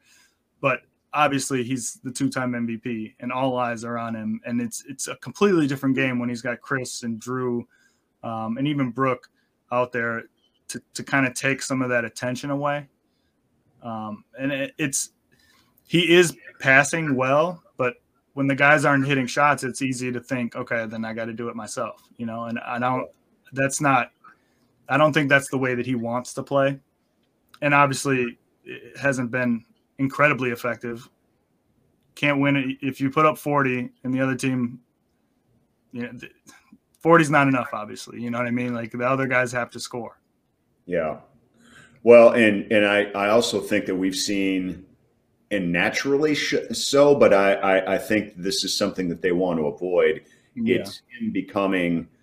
[0.60, 0.82] but
[1.12, 4.40] obviously he's the two-time MVP and all eyes are on him.
[4.44, 7.64] And it's it's a completely different game when he's got Khris and Jrue
[8.22, 9.30] um, and even Brook
[9.72, 10.24] out there
[10.68, 12.88] to, to kind of take some of that attention away.
[13.82, 15.10] Um, and it, it's
[15.86, 17.94] he is passing well, but
[18.32, 21.32] when the guys aren't hitting shots, it's easy to think, okay, then I got to
[21.32, 22.44] do it myself, you know.
[22.44, 23.08] And I don't.
[23.52, 24.10] That's not
[24.88, 26.78] I don't think that's the way that he wants to play.
[27.62, 29.64] And obviously, it hasn't been
[29.98, 31.08] incredibly effective.
[32.14, 34.80] Can't win it if you put up 40 and the other team,
[35.92, 36.12] you know,
[37.00, 38.20] 40 is not enough, obviously.
[38.20, 38.74] You know what I mean?
[38.74, 40.20] Like the other guys have to score.
[40.86, 41.18] Yeah.
[42.02, 44.84] Well, and and I, I also think that we've seen,
[45.50, 49.66] and naturally so, but I, I, I think this is something that they want to
[49.66, 50.22] avoid.
[50.54, 50.76] Yeah.
[50.76, 52.08] It's him becoming–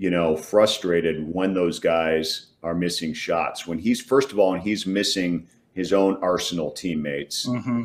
[0.00, 3.66] you know, frustrated when those guys are missing shots.
[3.66, 7.84] When he's first of all, and he's missing his own Arsenal teammates, mm-hmm.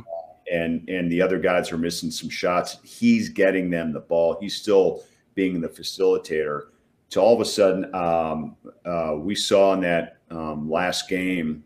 [0.50, 2.78] and and the other guys are missing some shots.
[2.86, 4.38] He's getting them the ball.
[4.40, 6.68] He's still being the facilitator.
[7.10, 11.66] To all of a sudden, um, uh, we saw in that um, last game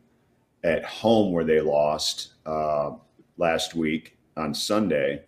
[0.64, 2.94] at home where they lost uh,
[3.38, 5.26] last week on Sunday.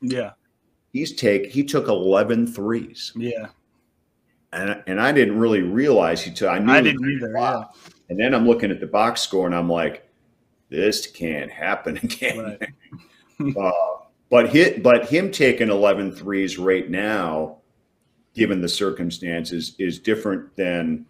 [0.00, 0.30] Yeah,
[0.94, 3.12] he's take he took 11 threes.
[3.14, 3.48] Yeah
[4.52, 6.50] and and I didn't really realize he took.
[6.50, 7.32] I knew I didn't either.
[7.36, 7.64] Yeah.
[8.08, 10.08] And then I'm looking at the box score, and I'm like,
[10.68, 12.58] this can't happen again.
[13.40, 13.56] Right.
[13.56, 13.72] uh,
[14.30, 17.58] but hit, but him taking 11 threes right now,
[18.34, 21.06] given the circumstances, is different than.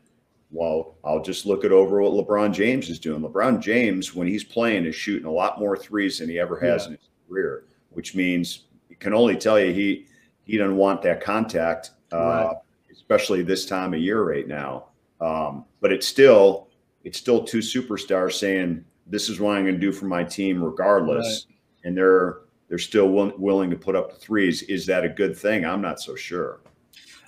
[0.55, 3.22] Well, I'll just look it over what LeBron James is doing.
[3.22, 6.83] LeBron James, when he's playing, is shooting a lot more threes than he ever has
[6.83, 6.88] yeah.
[6.88, 10.07] in his career, which means it can only tell you he
[10.44, 11.92] he doesn't want that contact.
[12.12, 12.57] Uh, right
[12.92, 14.87] especially this time of year right now.
[15.20, 16.68] Um, but it's still
[17.05, 20.62] it's still two superstars saying this is what I'm going to do for my team
[20.62, 21.57] regardless, right.
[21.85, 24.62] and they're they're still will, willing to put up the threes.
[24.62, 25.64] Is that a good thing?
[25.64, 26.61] I'm not so sure.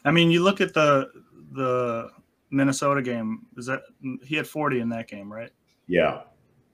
[0.05, 1.11] I mean, you look at the
[1.53, 2.11] the
[2.51, 3.47] Minnesota game.
[3.57, 3.83] Is that
[4.23, 5.51] he had 40 in that game, right?
[5.87, 6.23] Yeah.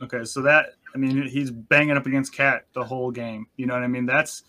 [0.03, 3.47] Okay, so that I mean, he's banging up against Cat the whole game.
[3.57, 4.07] You know what I mean?
[4.07, 4.45] That's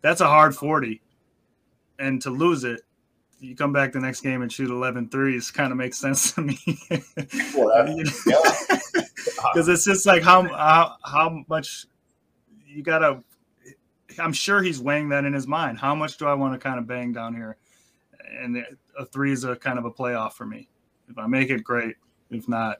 [0.00, 1.02] that's a hard 40,
[1.98, 2.82] and to lose it
[3.40, 6.42] you come back the next game and shoot 11 threes kind of makes sense to
[6.42, 6.58] me.
[6.88, 7.26] Because
[9.68, 11.86] it's just like how, how how much
[12.66, 13.22] you gotta.
[14.18, 15.78] I'm sure he's weighing that in his mind.
[15.78, 17.56] How much do I want to kind of bang down here?
[18.40, 18.64] And
[18.98, 20.68] a three is a kind of a playoff for me.
[21.08, 21.96] If I make it, great.
[22.30, 22.78] If not,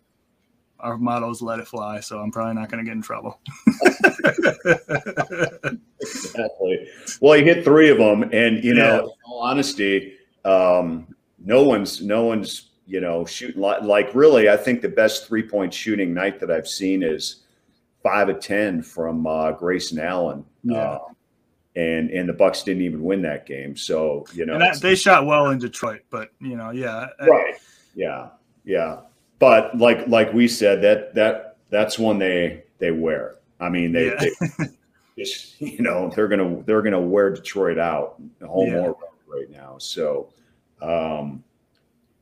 [0.80, 2.00] our motto is let it fly.
[2.00, 3.40] So I'm probably not going to get in trouble.
[6.00, 6.88] exactly.
[7.20, 12.02] Well, he hit three of them, and you know, in all honesty, um, no one's
[12.02, 16.14] no one's you know, shooting like, like really, I think the best three point shooting
[16.14, 17.42] night that I've seen is
[18.02, 20.44] five of ten from uh, Grayson Allen.
[20.62, 20.78] Yeah.
[20.78, 20.98] Uh,
[21.76, 23.76] and and the Bucks didn't even win that game.
[23.76, 27.54] So you know, and that, they shot well in Detroit, but you know, yeah, right,
[27.94, 28.30] yeah,
[28.64, 29.00] yeah.
[29.38, 33.36] But like like we said, that that that's one they they wear.
[33.60, 34.28] I mean, they, Yeah.
[34.58, 34.66] they
[35.18, 38.78] just, you know they're gonna they're gonna wear Detroit out home Yeah.
[38.78, 38.96] or
[39.28, 39.76] right now.
[39.78, 40.30] So,
[40.82, 41.42] um,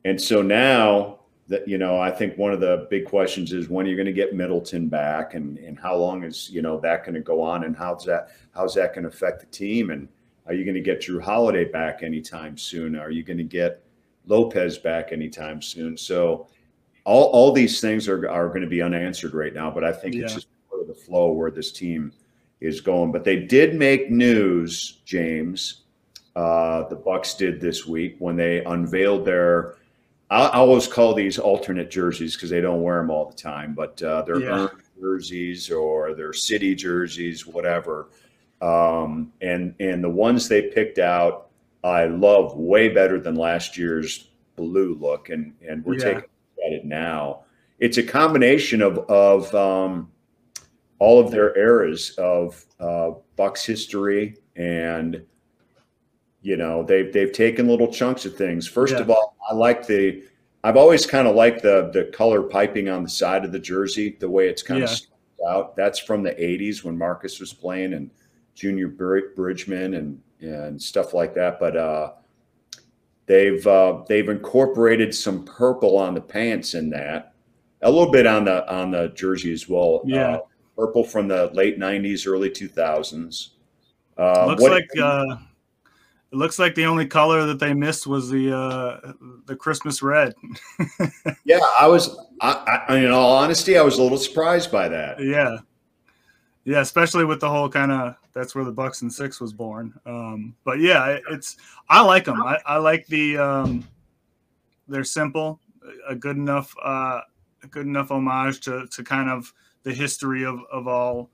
[0.04, 3.86] and so now that you know, I think one of the big questions is when
[3.86, 7.04] are you going to get Middleton back, and and how long is you know that
[7.04, 10.08] going to go on, and how's that how's that going to affect the team, and
[10.46, 12.96] are you going to get Jrue Holiday back anytime soon?
[12.96, 13.82] Are you going to get
[14.26, 15.96] Lopez back anytime soon?
[15.96, 16.48] So.
[17.08, 20.16] All, all these things are, are going to be unanswered right now, but I think
[20.16, 20.38] it's Yeah.
[20.38, 22.12] just part of the flow where this team
[22.60, 23.12] is going.
[23.12, 25.82] But they did make news, James.
[26.36, 29.76] Uh, the Bucks did this week when they unveiled their.
[30.28, 34.02] I, always call these alternate jerseys because they don't wear them all the time, but
[34.02, 34.68] uh, they're Yeah.
[35.00, 38.08] jerseys or their city jerseys, whatever.
[38.60, 41.48] Um, and and the ones they picked out,
[41.84, 46.04] I love way better than last year's blue look, and and we're Yeah.
[46.04, 47.44] taking a look at it now.
[47.78, 50.10] It's a combination of of um,
[50.98, 55.22] all of their eras of uh, Bucks history, and
[56.46, 58.68] you know they've they've taken little chunks of things.
[58.68, 59.00] First Yeah.
[59.00, 60.22] of all, I like the.
[60.62, 64.16] I've always kind of liked the the color piping on the side of the jersey,
[64.20, 64.92] the way it's kind Yeah.
[64.92, 65.76] of out.
[65.76, 68.10] That's from the '80s when Marques was playing and
[68.54, 71.58] Junior Br- Bridgman and and stuff like that.
[71.58, 72.12] But uh,
[73.26, 77.34] they've uh, they've incorporated some purple on the pants in that,
[77.82, 80.02] a little bit on the on the jersey as well.
[80.04, 80.36] Yeah.
[80.36, 80.38] Uh,
[80.76, 83.48] purple from the late '90s, early 2000s.
[84.16, 85.36] Uh, looks like uh,
[86.32, 89.12] it looks like the only color that they missed was the uh,
[89.46, 90.34] the Christmas red.
[91.44, 92.16] yeah, I was.
[92.40, 95.22] I, I, in all honesty, I was a little surprised by that.
[95.22, 95.58] yeah,
[96.64, 99.94] yeah, especially with the whole kind of that's where the Bucks and Six was born.
[100.04, 101.56] Um, but yeah, it- it's
[101.88, 102.42] I like them.
[102.42, 103.88] I, I like the um,
[104.88, 105.60] they're simple,
[106.08, 107.20] a good enough uh,
[107.62, 109.52] a good enough homage to to kind of
[109.84, 111.30] the history of of all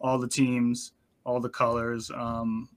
[0.00, 0.92] all the teams,
[1.24, 2.10] all the colors.
[2.14, 2.68] Um,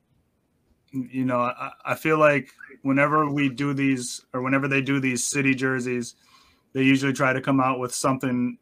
[0.91, 5.23] you know, I, I feel like whenever we do these or whenever they do these
[5.23, 6.15] city jerseys,
[6.73, 8.57] they usually try to come out with something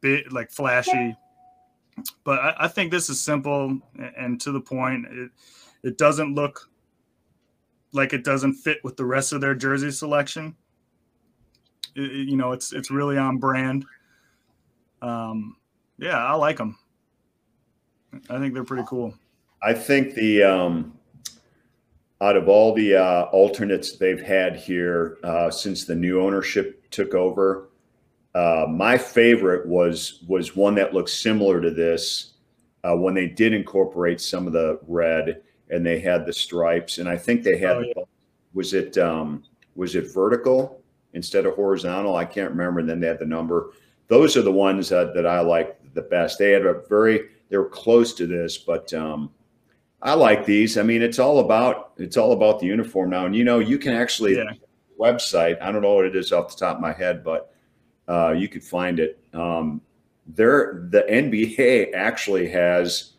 [0.00, 1.16] big, like flashy.
[2.24, 3.80] But I, I think this is simple
[4.16, 5.06] and- to the point.
[5.10, 5.30] It
[5.82, 6.68] it doesn't look
[7.92, 10.54] like it doesn't fit with the rest of their jersey selection.
[11.94, 13.84] It- you know, it's it's really on brand.
[15.02, 15.56] Um,
[15.98, 16.76] yeah, I like them.
[18.30, 19.14] I think they're pretty cool.
[19.62, 20.97] I think the um,
[22.20, 27.14] out of all the uh, alternates they've had here uh, since the new ownership took
[27.14, 27.68] over,
[28.34, 32.34] uh, my favorite was was one that looked similar to this
[32.84, 37.08] uh, when they did incorporate some of the red and they had the stripes, and
[37.08, 38.02] I think they had Oh, yeah.
[38.54, 39.44] was it um,
[39.76, 42.16] was it vertical instead of horizontal?
[42.16, 42.80] I can't remember.
[42.80, 43.70] And then they had the number.
[44.08, 46.38] Those are the ones that, that I like the best.
[46.38, 49.30] They had a very they were close to this, but um,
[50.02, 50.78] I like these.
[50.78, 53.78] I mean, it's all about it's all about the uniform now, and you know, you
[53.78, 54.44] can actually Yeah.
[54.98, 55.60] website.
[55.62, 57.52] I don't know what it is off the top of my head, but
[58.08, 59.18] uh, you could find it.
[59.34, 59.80] Um,
[60.26, 63.12] there, the NBA actually has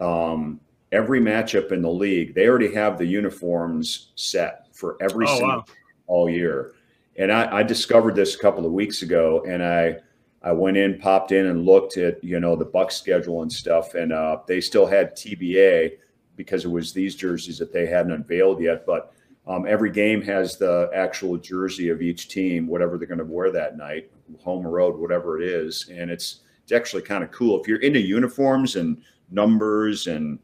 [0.00, 0.60] um,
[0.92, 2.34] every matchup in the league.
[2.34, 5.64] They already have the uniforms set for every Oh, single wow.
[6.06, 6.72] all year.
[7.18, 9.96] And I, I discovered this a couple of weeks ago, and I
[10.42, 13.94] I went in, popped in, and looked at you know the Buck schedule and stuff,
[13.94, 15.96] and uh, they still had TBA
[16.36, 18.86] because it was these jerseys that they hadn't unveiled yet.
[18.86, 19.12] But
[19.46, 23.50] um, every game has the actual jersey of each team, whatever they're going to wear
[23.52, 24.10] that night,
[24.42, 27.80] home or road, whatever it is, and it's it's actually kind of cool if you're
[27.80, 30.38] into uniforms and numbers and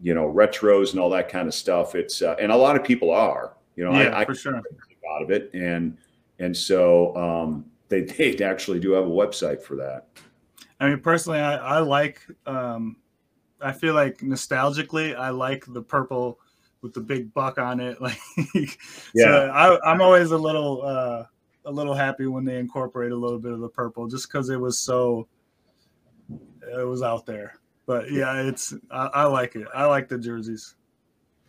[0.00, 1.94] you know retros and all that kind of stuff.
[1.94, 3.54] It's uh, and a lot of people are.
[3.74, 4.56] You know, yeah, I, I for sure.
[4.56, 5.98] out of it and
[6.38, 10.06] and so um, they they actually do have a website for that
[10.80, 12.20] I mean, personally, I, I like.
[12.44, 12.96] Um,
[13.60, 16.38] I feel like nostalgically, I like the purple
[16.82, 17.98] with the big buck on it.
[18.00, 18.18] Like,
[19.14, 19.24] Yeah.
[19.24, 21.24] so I, I'm always a little, uh,
[21.64, 24.60] a little happy when they incorporate a little bit of the purple, just because it
[24.60, 25.26] was so,
[26.30, 27.54] it was out there.
[27.86, 29.66] But yeah, it's I, I like it.
[29.74, 30.74] I like the jerseys.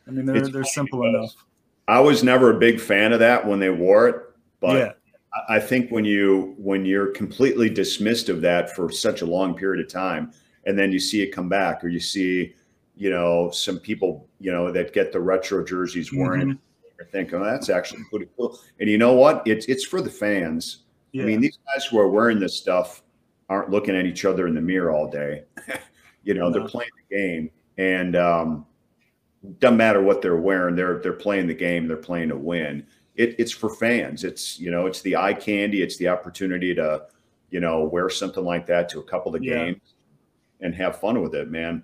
[0.08, 1.34] I mean, they're It's they're simple enough.
[1.88, 4.16] i was never a big fan of that when they wore it
[4.60, 4.92] but yeah,
[5.34, 9.54] I- i think when you when you're completely dismissed of that for such a long
[9.56, 10.32] period of time
[10.68, 12.54] and then you see it come back or you see
[12.96, 16.58] you know some people you know that get the retro jerseys wearing it
[17.00, 18.60] You're thinking, oh, that's actually pretty cool.
[18.80, 19.44] And you know what?
[19.46, 20.84] It's it's for the fans.
[21.12, 21.24] Yeah.
[21.24, 23.04] I mean, these guys who are wearing this stuff
[23.50, 25.44] aren't looking at each other in the mirror all day.
[26.24, 28.66] you know, they're playing the game, and um,
[29.60, 30.76] doesn't matter what they're wearing.
[30.76, 31.88] They're they're playing the game.
[31.88, 32.86] They're playing to win.
[33.16, 34.24] It, it's for fans.
[34.24, 35.84] It's you know, it's the eye candy.
[35.84, 37.04] It's the opportunity to,
[37.52, 39.66] you know, wear something like that to a couple of Yeah.
[39.66, 39.94] games
[40.62, 41.84] and have fun with it, man.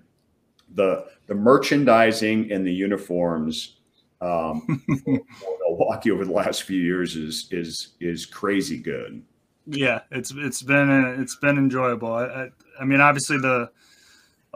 [0.74, 3.76] The the merchandising and the uniforms
[4.20, 4.82] um,
[5.60, 9.22] Milwaukee over the last few years is is is crazy good.
[9.66, 12.12] Yeah, it's it's been uh, it's been enjoyable.
[12.12, 12.48] I, I,
[12.80, 13.70] I mean, obviously the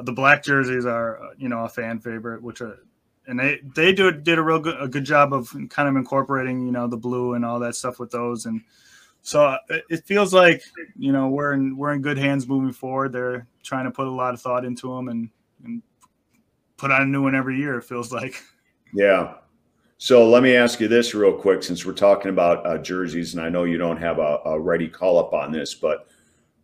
[0.03, 2.79] the black jerseys are uh, you know a fan favorite, which are
[3.27, 6.67] and they they do did a real good a good job of kind of incorporating
[6.67, 8.63] you know the blue and all that stuff with those, and
[9.29, 9.59] so uh,
[9.91, 10.63] it, feels like
[10.99, 13.13] you know we're in we're in good hands moving forward.
[13.13, 15.29] They're trying to put a lot of thought into them and
[15.65, 15.83] and
[16.79, 17.77] put on a new one every year.
[17.77, 18.43] It feels like.
[18.95, 19.35] Yeah.
[19.99, 23.45] So let me ask you this real quick, since we're talking about uh, jerseys, and
[23.45, 26.07] I know you don't have a, a ready call up on this, but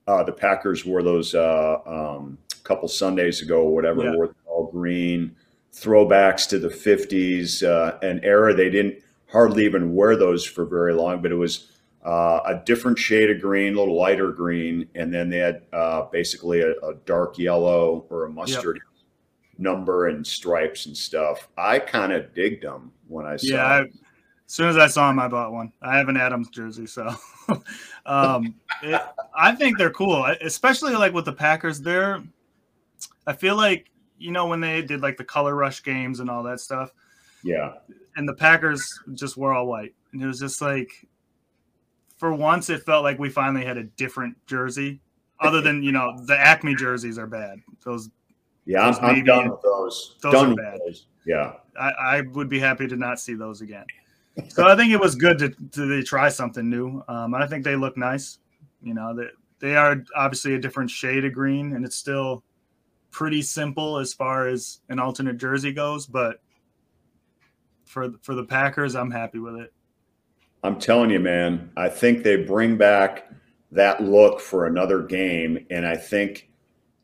[0.07, 4.15] uh, the Packers wore those uh, um, a couple Sundays ago or whatever, Yeah.
[4.15, 5.35] wore all green
[5.73, 10.95] throwbacks to the 50s, uh, an era they didn't hardly even wear those for very
[10.95, 11.73] long, but it was
[12.05, 16.03] uh, a different shade of green, a little lighter green, and then they had uh,
[16.13, 18.81] basically a, a dark yellow or a mustard
[19.59, 21.49] number and stripes and stuff.
[21.57, 23.55] I kind of digged them when I saw.
[23.55, 23.99] Yeah, I, them.
[24.47, 25.73] as soon as I saw him, I bought one.
[25.81, 27.15] I have an Adams jersey, so
[28.07, 29.01] um, it,
[29.35, 31.81] I think they're cool, especially like with the Packers.
[31.81, 32.23] They're,
[33.27, 36.43] I feel like you know when they did like the color rush games and all
[36.43, 36.93] that stuff,
[37.43, 37.75] yeah,
[38.17, 41.07] and the Packers just were all white, and it was just like,
[42.17, 45.01] for once, it felt like we finally had a different jersey.
[45.41, 48.11] Other than you know the Acme jerseys are bad; those
[48.67, 48.81] yeah.
[48.83, 50.17] I'm, Those I'm done with those.
[50.23, 50.81] those done are bad.
[50.87, 51.07] those.
[51.27, 53.85] Yeah, I, I would be happy to not see those again.
[54.49, 57.03] So I think it was good to, to they try something new.
[57.09, 58.39] Um, and I think they look nice.
[58.83, 59.29] You know, they,
[59.61, 62.43] they are obviously a different shade of green, and it's still
[63.11, 66.07] pretty simple as far as an alternate jersey goes.
[66.07, 66.41] But
[67.85, 69.73] for for the Packers, I'm happy with it.
[70.65, 71.71] I'm telling you, man.
[71.77, 73.31] I think they bring back
[73.71, 76.51] that look for another game, and I think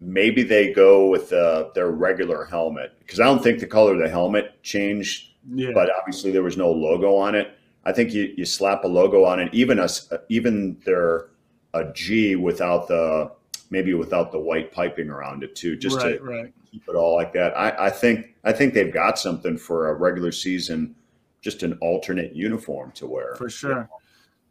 [0.01, 4.01] maybe they go with uh, their regular helmet because I don't think the color of
[4.01, 7.53] the helmet changed Yeah, but obviously there was no logo on it.
[7.85, 11.29] I think you, you slap a logo on it, even a s- even their
[11.75, 13.31] a G without the
[13.71, 16.53] maybe without the white piping around it too, just right, to right.
[16.73, 17.57] keep it all like that.
[17.57, 20.95] I, I think I think they've got something for a regular season,
[21.41, 23.89] just an alternate uniform to wear For sure.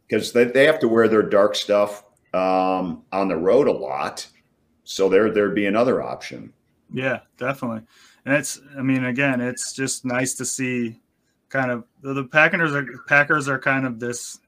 [0.08, 4.26] because they, they have to wear their dark stuff um, on the road a lot.
[4.84, 6.52] So there there'd be another option.
[6.92, 7.82] Yeah, definitely.
[8.24, 11.00] And it's, I mean, again, it's just nice to see
[11.48, 14.38] kind of the, the Packers are Packers are kind of this.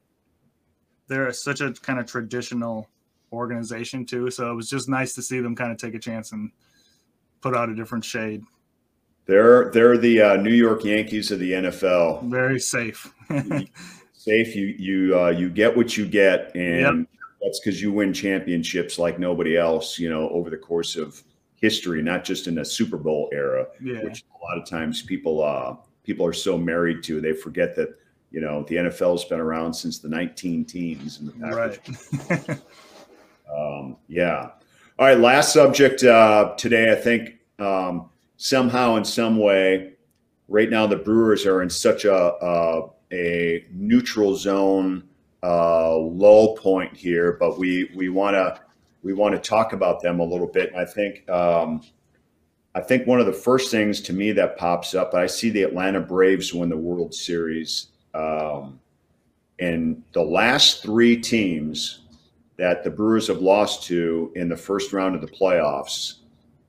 [1.07, 2.89] They're such a kind of traditional
[3.31, 6.31] organization too, so it was just nice to see them kind of take a chance
[6.31, 6.51] and
[7.41, 8.43] put out a different shade.
[9.25, 12.29] They're they're the uh, New York Yankees of the NFL.
[12.29, 13.13] Very safe.
[14.13, 14.55] safe.
[14.55, 17.07] You you uh, you get what you get, and
[17.41, 19.97] that's because you win championships like nobody else.
[19.97, 21.23] You know, over the course of
[21.55, 25.41] history, not just in the Super Bowl era, yeah, which a lot of times people
[25.41, 27.97] uh, people are so married to, they forget that
[28.31, 31.79] you know the NFL's been around since the 19 teens, in the Packers
[32.29, 32.49] right.
[33.55, 34.49] um, yeah.
[34.99, 35.17] All right.
[35.17, 36.91] Last subject uh, today.
[36.91, 38.09] I think um,
[38.43, 39.93] somehow, in some way,
[40.49, 45.03] right now the Brewers are in such a a, a neutral zone,
[45.41, 47.37] uh, low point here.
[47.39, 48.59] But we we want to
[49.01, 50.75] we want to talk about them a little bit.
[50.75, 51.81] I think um,
[52.75, 55.13] I think one of the first things to me that pops up.
[55.13, 58.77] I see the Atlanta Braves win the World Series, um,
[59.59, 62.01] and the last three teams
[62.57, 66.22] that the Brewers have lost to in the first round of the playoffs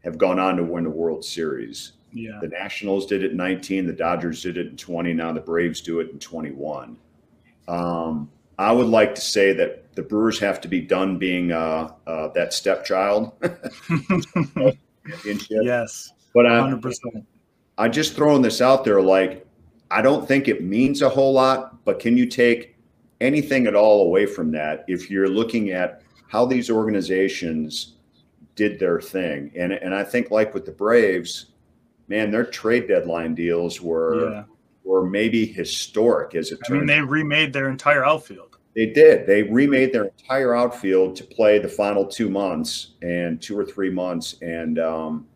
[0.04, 1.92] have gone on to win the World Series.
[2.12, 5.40] yeah, The Nationals did it in 19, the Dodgers did it in 20, now the
[5.40, 6.96] Braves do it in 21.
[7.66, 11.92] Um, I would like to say that the Brewers have to be done being uh,
[12.06, 13.32] uh, that stepchild.
[15.24, 17.26] yes, But I, hundred percent.
[17.78, 19.00] I'm just throwing this out there.
[19.00, 19.46] Like,
[19.90, 22.76] I don't think it means a whole lot, but can you take
[23.20, 27.94] anything at all away from that if you're looking at how these organizations
[28.54, 29.52] did their thing?
[29.56, 31.46] And and I think like with the Braves,
[32.08, 34.44] man, their trade deadline deals were Yeah,
[34.84, 38.56] were maybe historic as it I mean, they remade their entire outfield.
[38.74, 39.26] They did.
[39.26, 43.90] They remade their entire outfield to play the final two months and two or three
[43.90, 45.26] months, and um,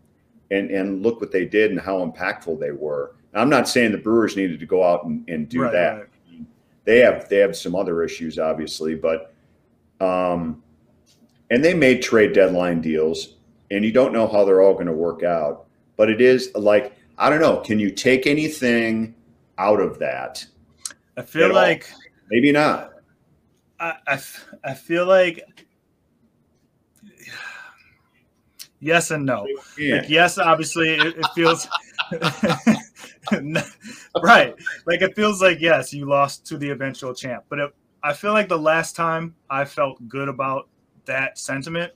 [0.51, 3.15] and and look what they did and how impactful they were.
[3.35, 5.97] I'm not saying the Brewers needed to go out and, and do Right, that.
[5.99, 6.09] right.
[6.85, 9.33] They have they have some other issues, obviously, but
[10.01, 10.63] um,
[11.51, 13.35] and they made trade deadline deals,
[13.71, 15.67] and you don't know how they're all going to work out.
[15.97, 17.59] But it is like I don't know.
[17.59, 19.15] Can you take anything
[19.59, 20.47] out of that?
[21.17, 21.57] I feel At all.
[21.57, 21.91] like
[22.31, 22.93] Maybe not.
[23.81, 24.21] I
[24.65, 25.67] I feel like
[28.81, 29.47] yes and no.
[29.77, 29.97] Yeah.
[29.97, 31.67] Like, yes, obviously it, it feels
[34.23, 34.55] right.
[34.87, 38.33] Like it feels like yes, you lost to the eventual champ, but it, I feel
[38.33, 40.69] like the last time I felt good about
[41.09, 41.93] that sentiment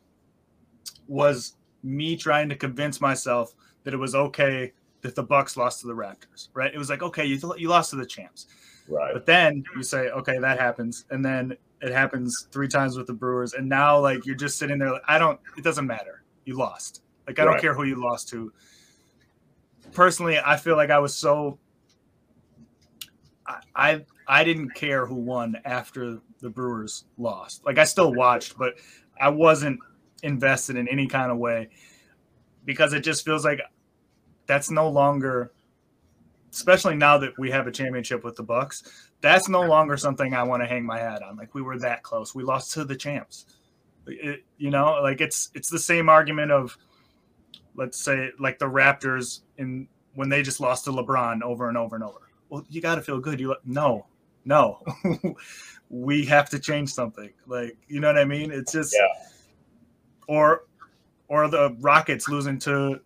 [1.07, 3.55] was me trying to convince myself
[3.85, 6.49] that it was okay that the Bucks lost to the Raptors.
[6.55, 6.73] Right?
[6.75, 8.47] It was like okay, you you lost to the champs.
[8.89, 9.13] Right.
[9.13, 13.13] But then you say, okay, that happens, and then it happens three times with the
[13.13, 14.93] Brewers, and now like you're just sitting there.
[14.93, 15.39] Like, I don't.
[15.57, 16.23] It doesn't matter.
[16.45, 17.03] You lost.
[17.27, 18.53] Like I don't care who you lost to.
[19.93, 21.59] Personally, I feel like I was so.
[23.47, 27.65] I, I I didn't care who won after the Brewers lost.
[27.65, 28.75] Like I still watched, but
[29.23, 29.79] I wasn't
[30.23, 31.71] invested in any kind of way
[32.65, 33.61] because it just feels like
[34.47, 35.53] that's no longer
[36.53, 38.83] especially now that we have a championship with the Bucks,
[39.23, 41.37] that's no longer something I want to hang my hat on.
[41.37, 42.35] Like we were that close.
[42.35, 43.47] We lost to the champs.
[44.07, 46.77] It- you know, like it's it's the same argument of
[47.75, 51.97] let's say like the Raptors in when they just lost to LeBron over and over
[51.97, 52.19] and over.
[52.51, 53.41] Well, you got to feel good.
[53.41, 54.07] You no,
[54.45, 54.83] no,
[55.93, 57.31] we have to change something.
[57.47, 58.51] Like you know what I mean?
[58.51, 59.07] It's just Yeah.
[60.27, 60.65] or
[61.29, 63.01] or the Rockets losing to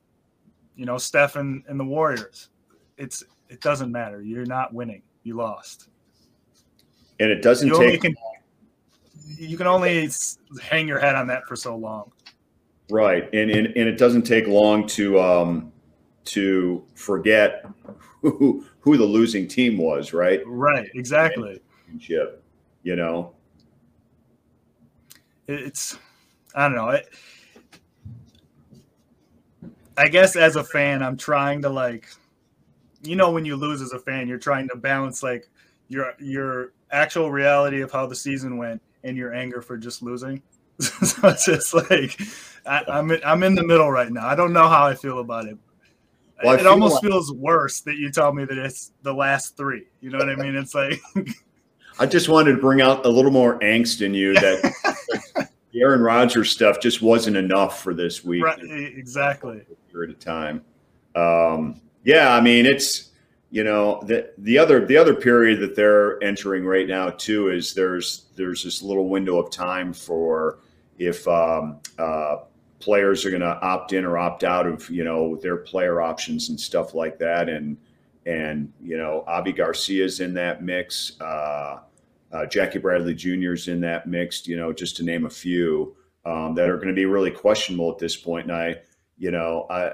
[0.76, 2.49] you know Steph and, and the Warriors.
[2.97, 4.22] It's it doesn't matter.
[4.22, 5.03] You're not winning.
[5.24, 5.89] You lost.
[7.20, 8.14] And it doesn't You take can
[9.37, 10.09] you can only
[10.62, 12.12] hang your head on that for so long.
[12.91, 15.72] right, and, and and it doesn't take long to um
[16.26, 17.66] to forget
[18.20, 20.41] who who the losing team was, right?
[20.47, 20.89] Right.
[20.95, 21.61] Exactly.
[21.87, 22.43] Championship,
[22.87, 23.32] you know.
[25.49, 25.99] It's
[26.55, 26.91] I don't know.
[26.91, 27.09] It,
[29.99, 32.09] I guess as a fan, I'm trying to like,
[33.03, 35.49] you know, when you lose as a fan, you're trying to balance like
[35.89, 40.41] your your actual reality of how the season went and your anger for just losing.
[40.78, 42.20] so it's just like
[42.66, 44.28] I, I'm in, I'm in the middle right now.
[44.28, 45.59] I don't know how I feel about it.
[46.45, 49.57] Well, it feel almost like- feels worse that you tell me that it's the last
[49.57, 49.87] three.
[50.01, 50.55] You know what I mean?
[50.55, 51.01] It's like
[51.99, 54.72] I just wanted to bring out a little more angst in you that
[55.72, 58.44] the Aaron Rodgers stuff just wasn't enough for this week.
[58.44, 59.62] right, exactly.
[59.90, 60.62] period of time.
[61.14, 63.11] Um, yeah, I mean it's
[63.51, 67.72] you know the the other the other period that they're entering right now too is
[67.72, 70.59] there's there's this little window of time for
[70.99, 72.38] if um, uh,
[72.80, 76.51] players are going to opt in or opt out of you know their player options
[76.51, 77.76] and stuff like that and
[78.26, 81.18] and you know Avi Garcia's in that mix.
[81.20, 81.80] Uh,
[82.37, 83.53] uh, Jackie Bradley Jr.
[83.53, 86.89] is in that mix, you know, just to name a few um, that are going
[86.89, 88.47] to be really questionable at this point.
[88.47, 88.76] And I,
[89.16, 89.93] you know, I,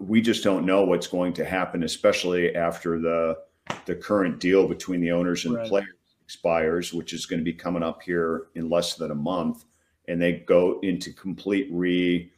[0.00, 3.38] we just don't know what's going to happen, especially after the
[3.84, 5.64] the current deal between the owners and Right.
[5.64, 5.88] the players
[6.22, 9.64] expires, which is going to be coming up here in less than a month,
[10.08, 12.30] and they go into complete re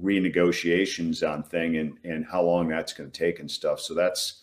[0.00, 3.80] renegotiations on thing and and how long that's going to take and stuff.
[3.80, 4.41] So that's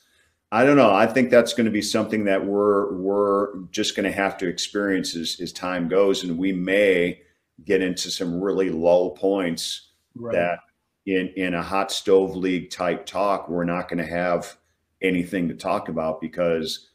[0.52, 0.92] I don't know.
[0.92, 4.48] I think that's going to be something that we're we're just going to have to
[4.48, 7.22] experience as, as time goes, and we may
[7.66, 9.86] get into some really low points
[10.16, 10.34] Right.
[10.34, 10.60] that
[11.06, 14.58] in in a hot stove league type talk, we're not going to have
[15.02, 16.90] anything to talk about because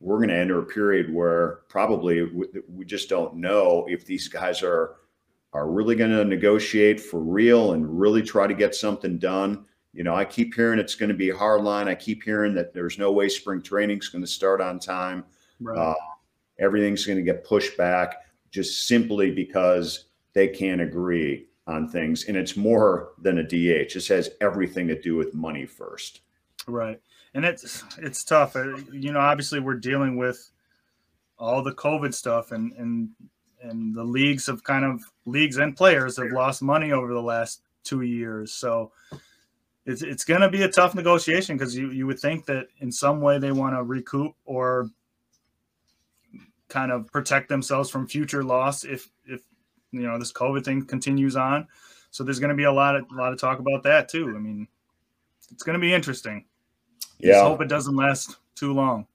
[0.00, 4.28] we're going to enter a period where probably we, we just don't know if these
[4.28, 4.96] guys are
[5.52, 9.64] are really going to negotiate for real and really try to get something done.
[9.96, 11.88] You know, I keep hearing it's going to be a hard line.
[11.88, 15.24] I keep hearing that there's no way spring training is going to start on time.
[15.58, 15.78] right.
[15.78, 15.94] Uh,
[16.58, 22.24] everything's going to get pushed back just simply because they can't agree on things.
[22.28, 23.94] And it's more than a DH.
[23.94, 26.20] This has everything to do with money first.
[26.66, 27.00] Right.
[27.32, 28.54] And it's it's tough.
[28.54, 30.50] Uh, You know, obviously we're dealing with
[31.38, 33.08] all the COVID stuff and and
[33.62, 37.62] and the leagues have kind of leagues and players have lost money over the last
[37.84, 38.52] 2 years.
[38.52, 38.92] So
[39.86, 42.90] it's it's going to be a tough negotiation because you you would think that in
[42.90, 44.90] some way they want to recoup or
[46.68, 49.42] kind of protect themselves from future loss if if
[49.92, 51.66] you know this COVID thing continues on.
[52.10, 54.34] So there's going to be a lot of a lot of talk about that too.
[54.36, 54.66] I mean,
[55.52, 56.44] it's going to be interesting.
[57.18, 57.34] Yeah.
[57.34, 59.06] Just hope it doesn't last too long.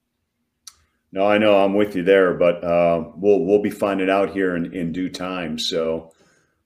[1.12, 4.56] No, I know I'm with you there, but uh, we'll we'll be finding out here
[4.56, 5.60] in, in due time.
[5.60, 6.14] So,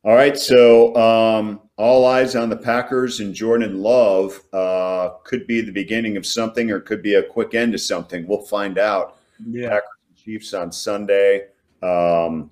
[0.03, 0.37] all right.
[0.37, 6.15] So, um, all eyes on the Packers and Jordan Love uh, could be the beginning
[6.15, 8.25] of something or could be a quick end to something.
[8.27, 9.17] We'll find out.
[9.45, 9.69] Yeah.
[9.69, 11.47] Packers and Chiefs on Sunday.
[11.83, 12.49] Um,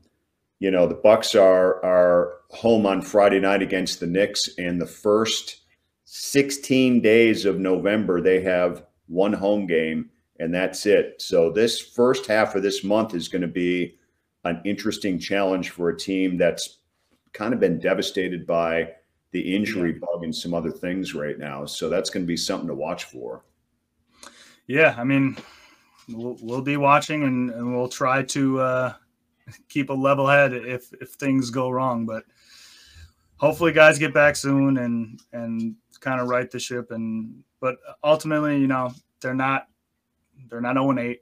[0.59, 4.85] you know, the Bucks are are home on Friday night against the Knicks, and the
[4.85, 5.61] first
[6.05, 10.09] 16 days of November they have one home game,
[10.39, 11.21] and that's it.
[11.21, 13.97] So this first half of this month is going to be
[14.43, 16.79] an interesting challenge for a team that's
[17.31, 18.89] kind of been devastated by
[19.33, 21.65] the injury bug and some other things right now.
[21.65, 23.43] So that's going to be something to watch for.
[24.67, 25.35] Yeah, I mean,
[26.07, 28.93] we'll, we'll be watching and, and we'll try to uh,
[29.67, 32.05] keep a level head if if things go wrong.
[32.05, 32.23] But
[33.37, 36.91] hopefully, guys get back soon and and kind of right the ship.
[36.91, 39.67] And but ultimately, you know, they're not
[40.49, 41.21] they're not 0 8.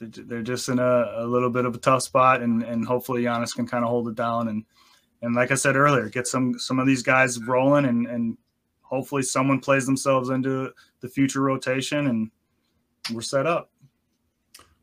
[0.00, 3.54] They're just in a, a little bit of a tough spot, and and hopefully Giannis
[3.54, 4.64] can kind of hold it down and
[5.24, 8.36] and like I said earlier, get some some of these guys rolling, and and
[8.82, 10.70] hopefully someone plays themselves into
[11.00, 12.30] the future rotation, and
[13.12, 13.70] we're set up.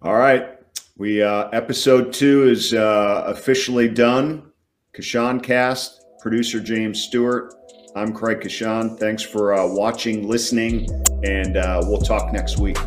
[0.02, 0.60] All right,
[0.98, 4.52] we uh, episode two is uh, officially done.
[4.94, 7.54] CoshunCast, producer James Stewart.
[7.96, 8.98] I'm Craig Kashan.
[9.00, 10.90] Thanks for uh, watching, listening,
[11.24, 12.78] and uh, we'll talk next week.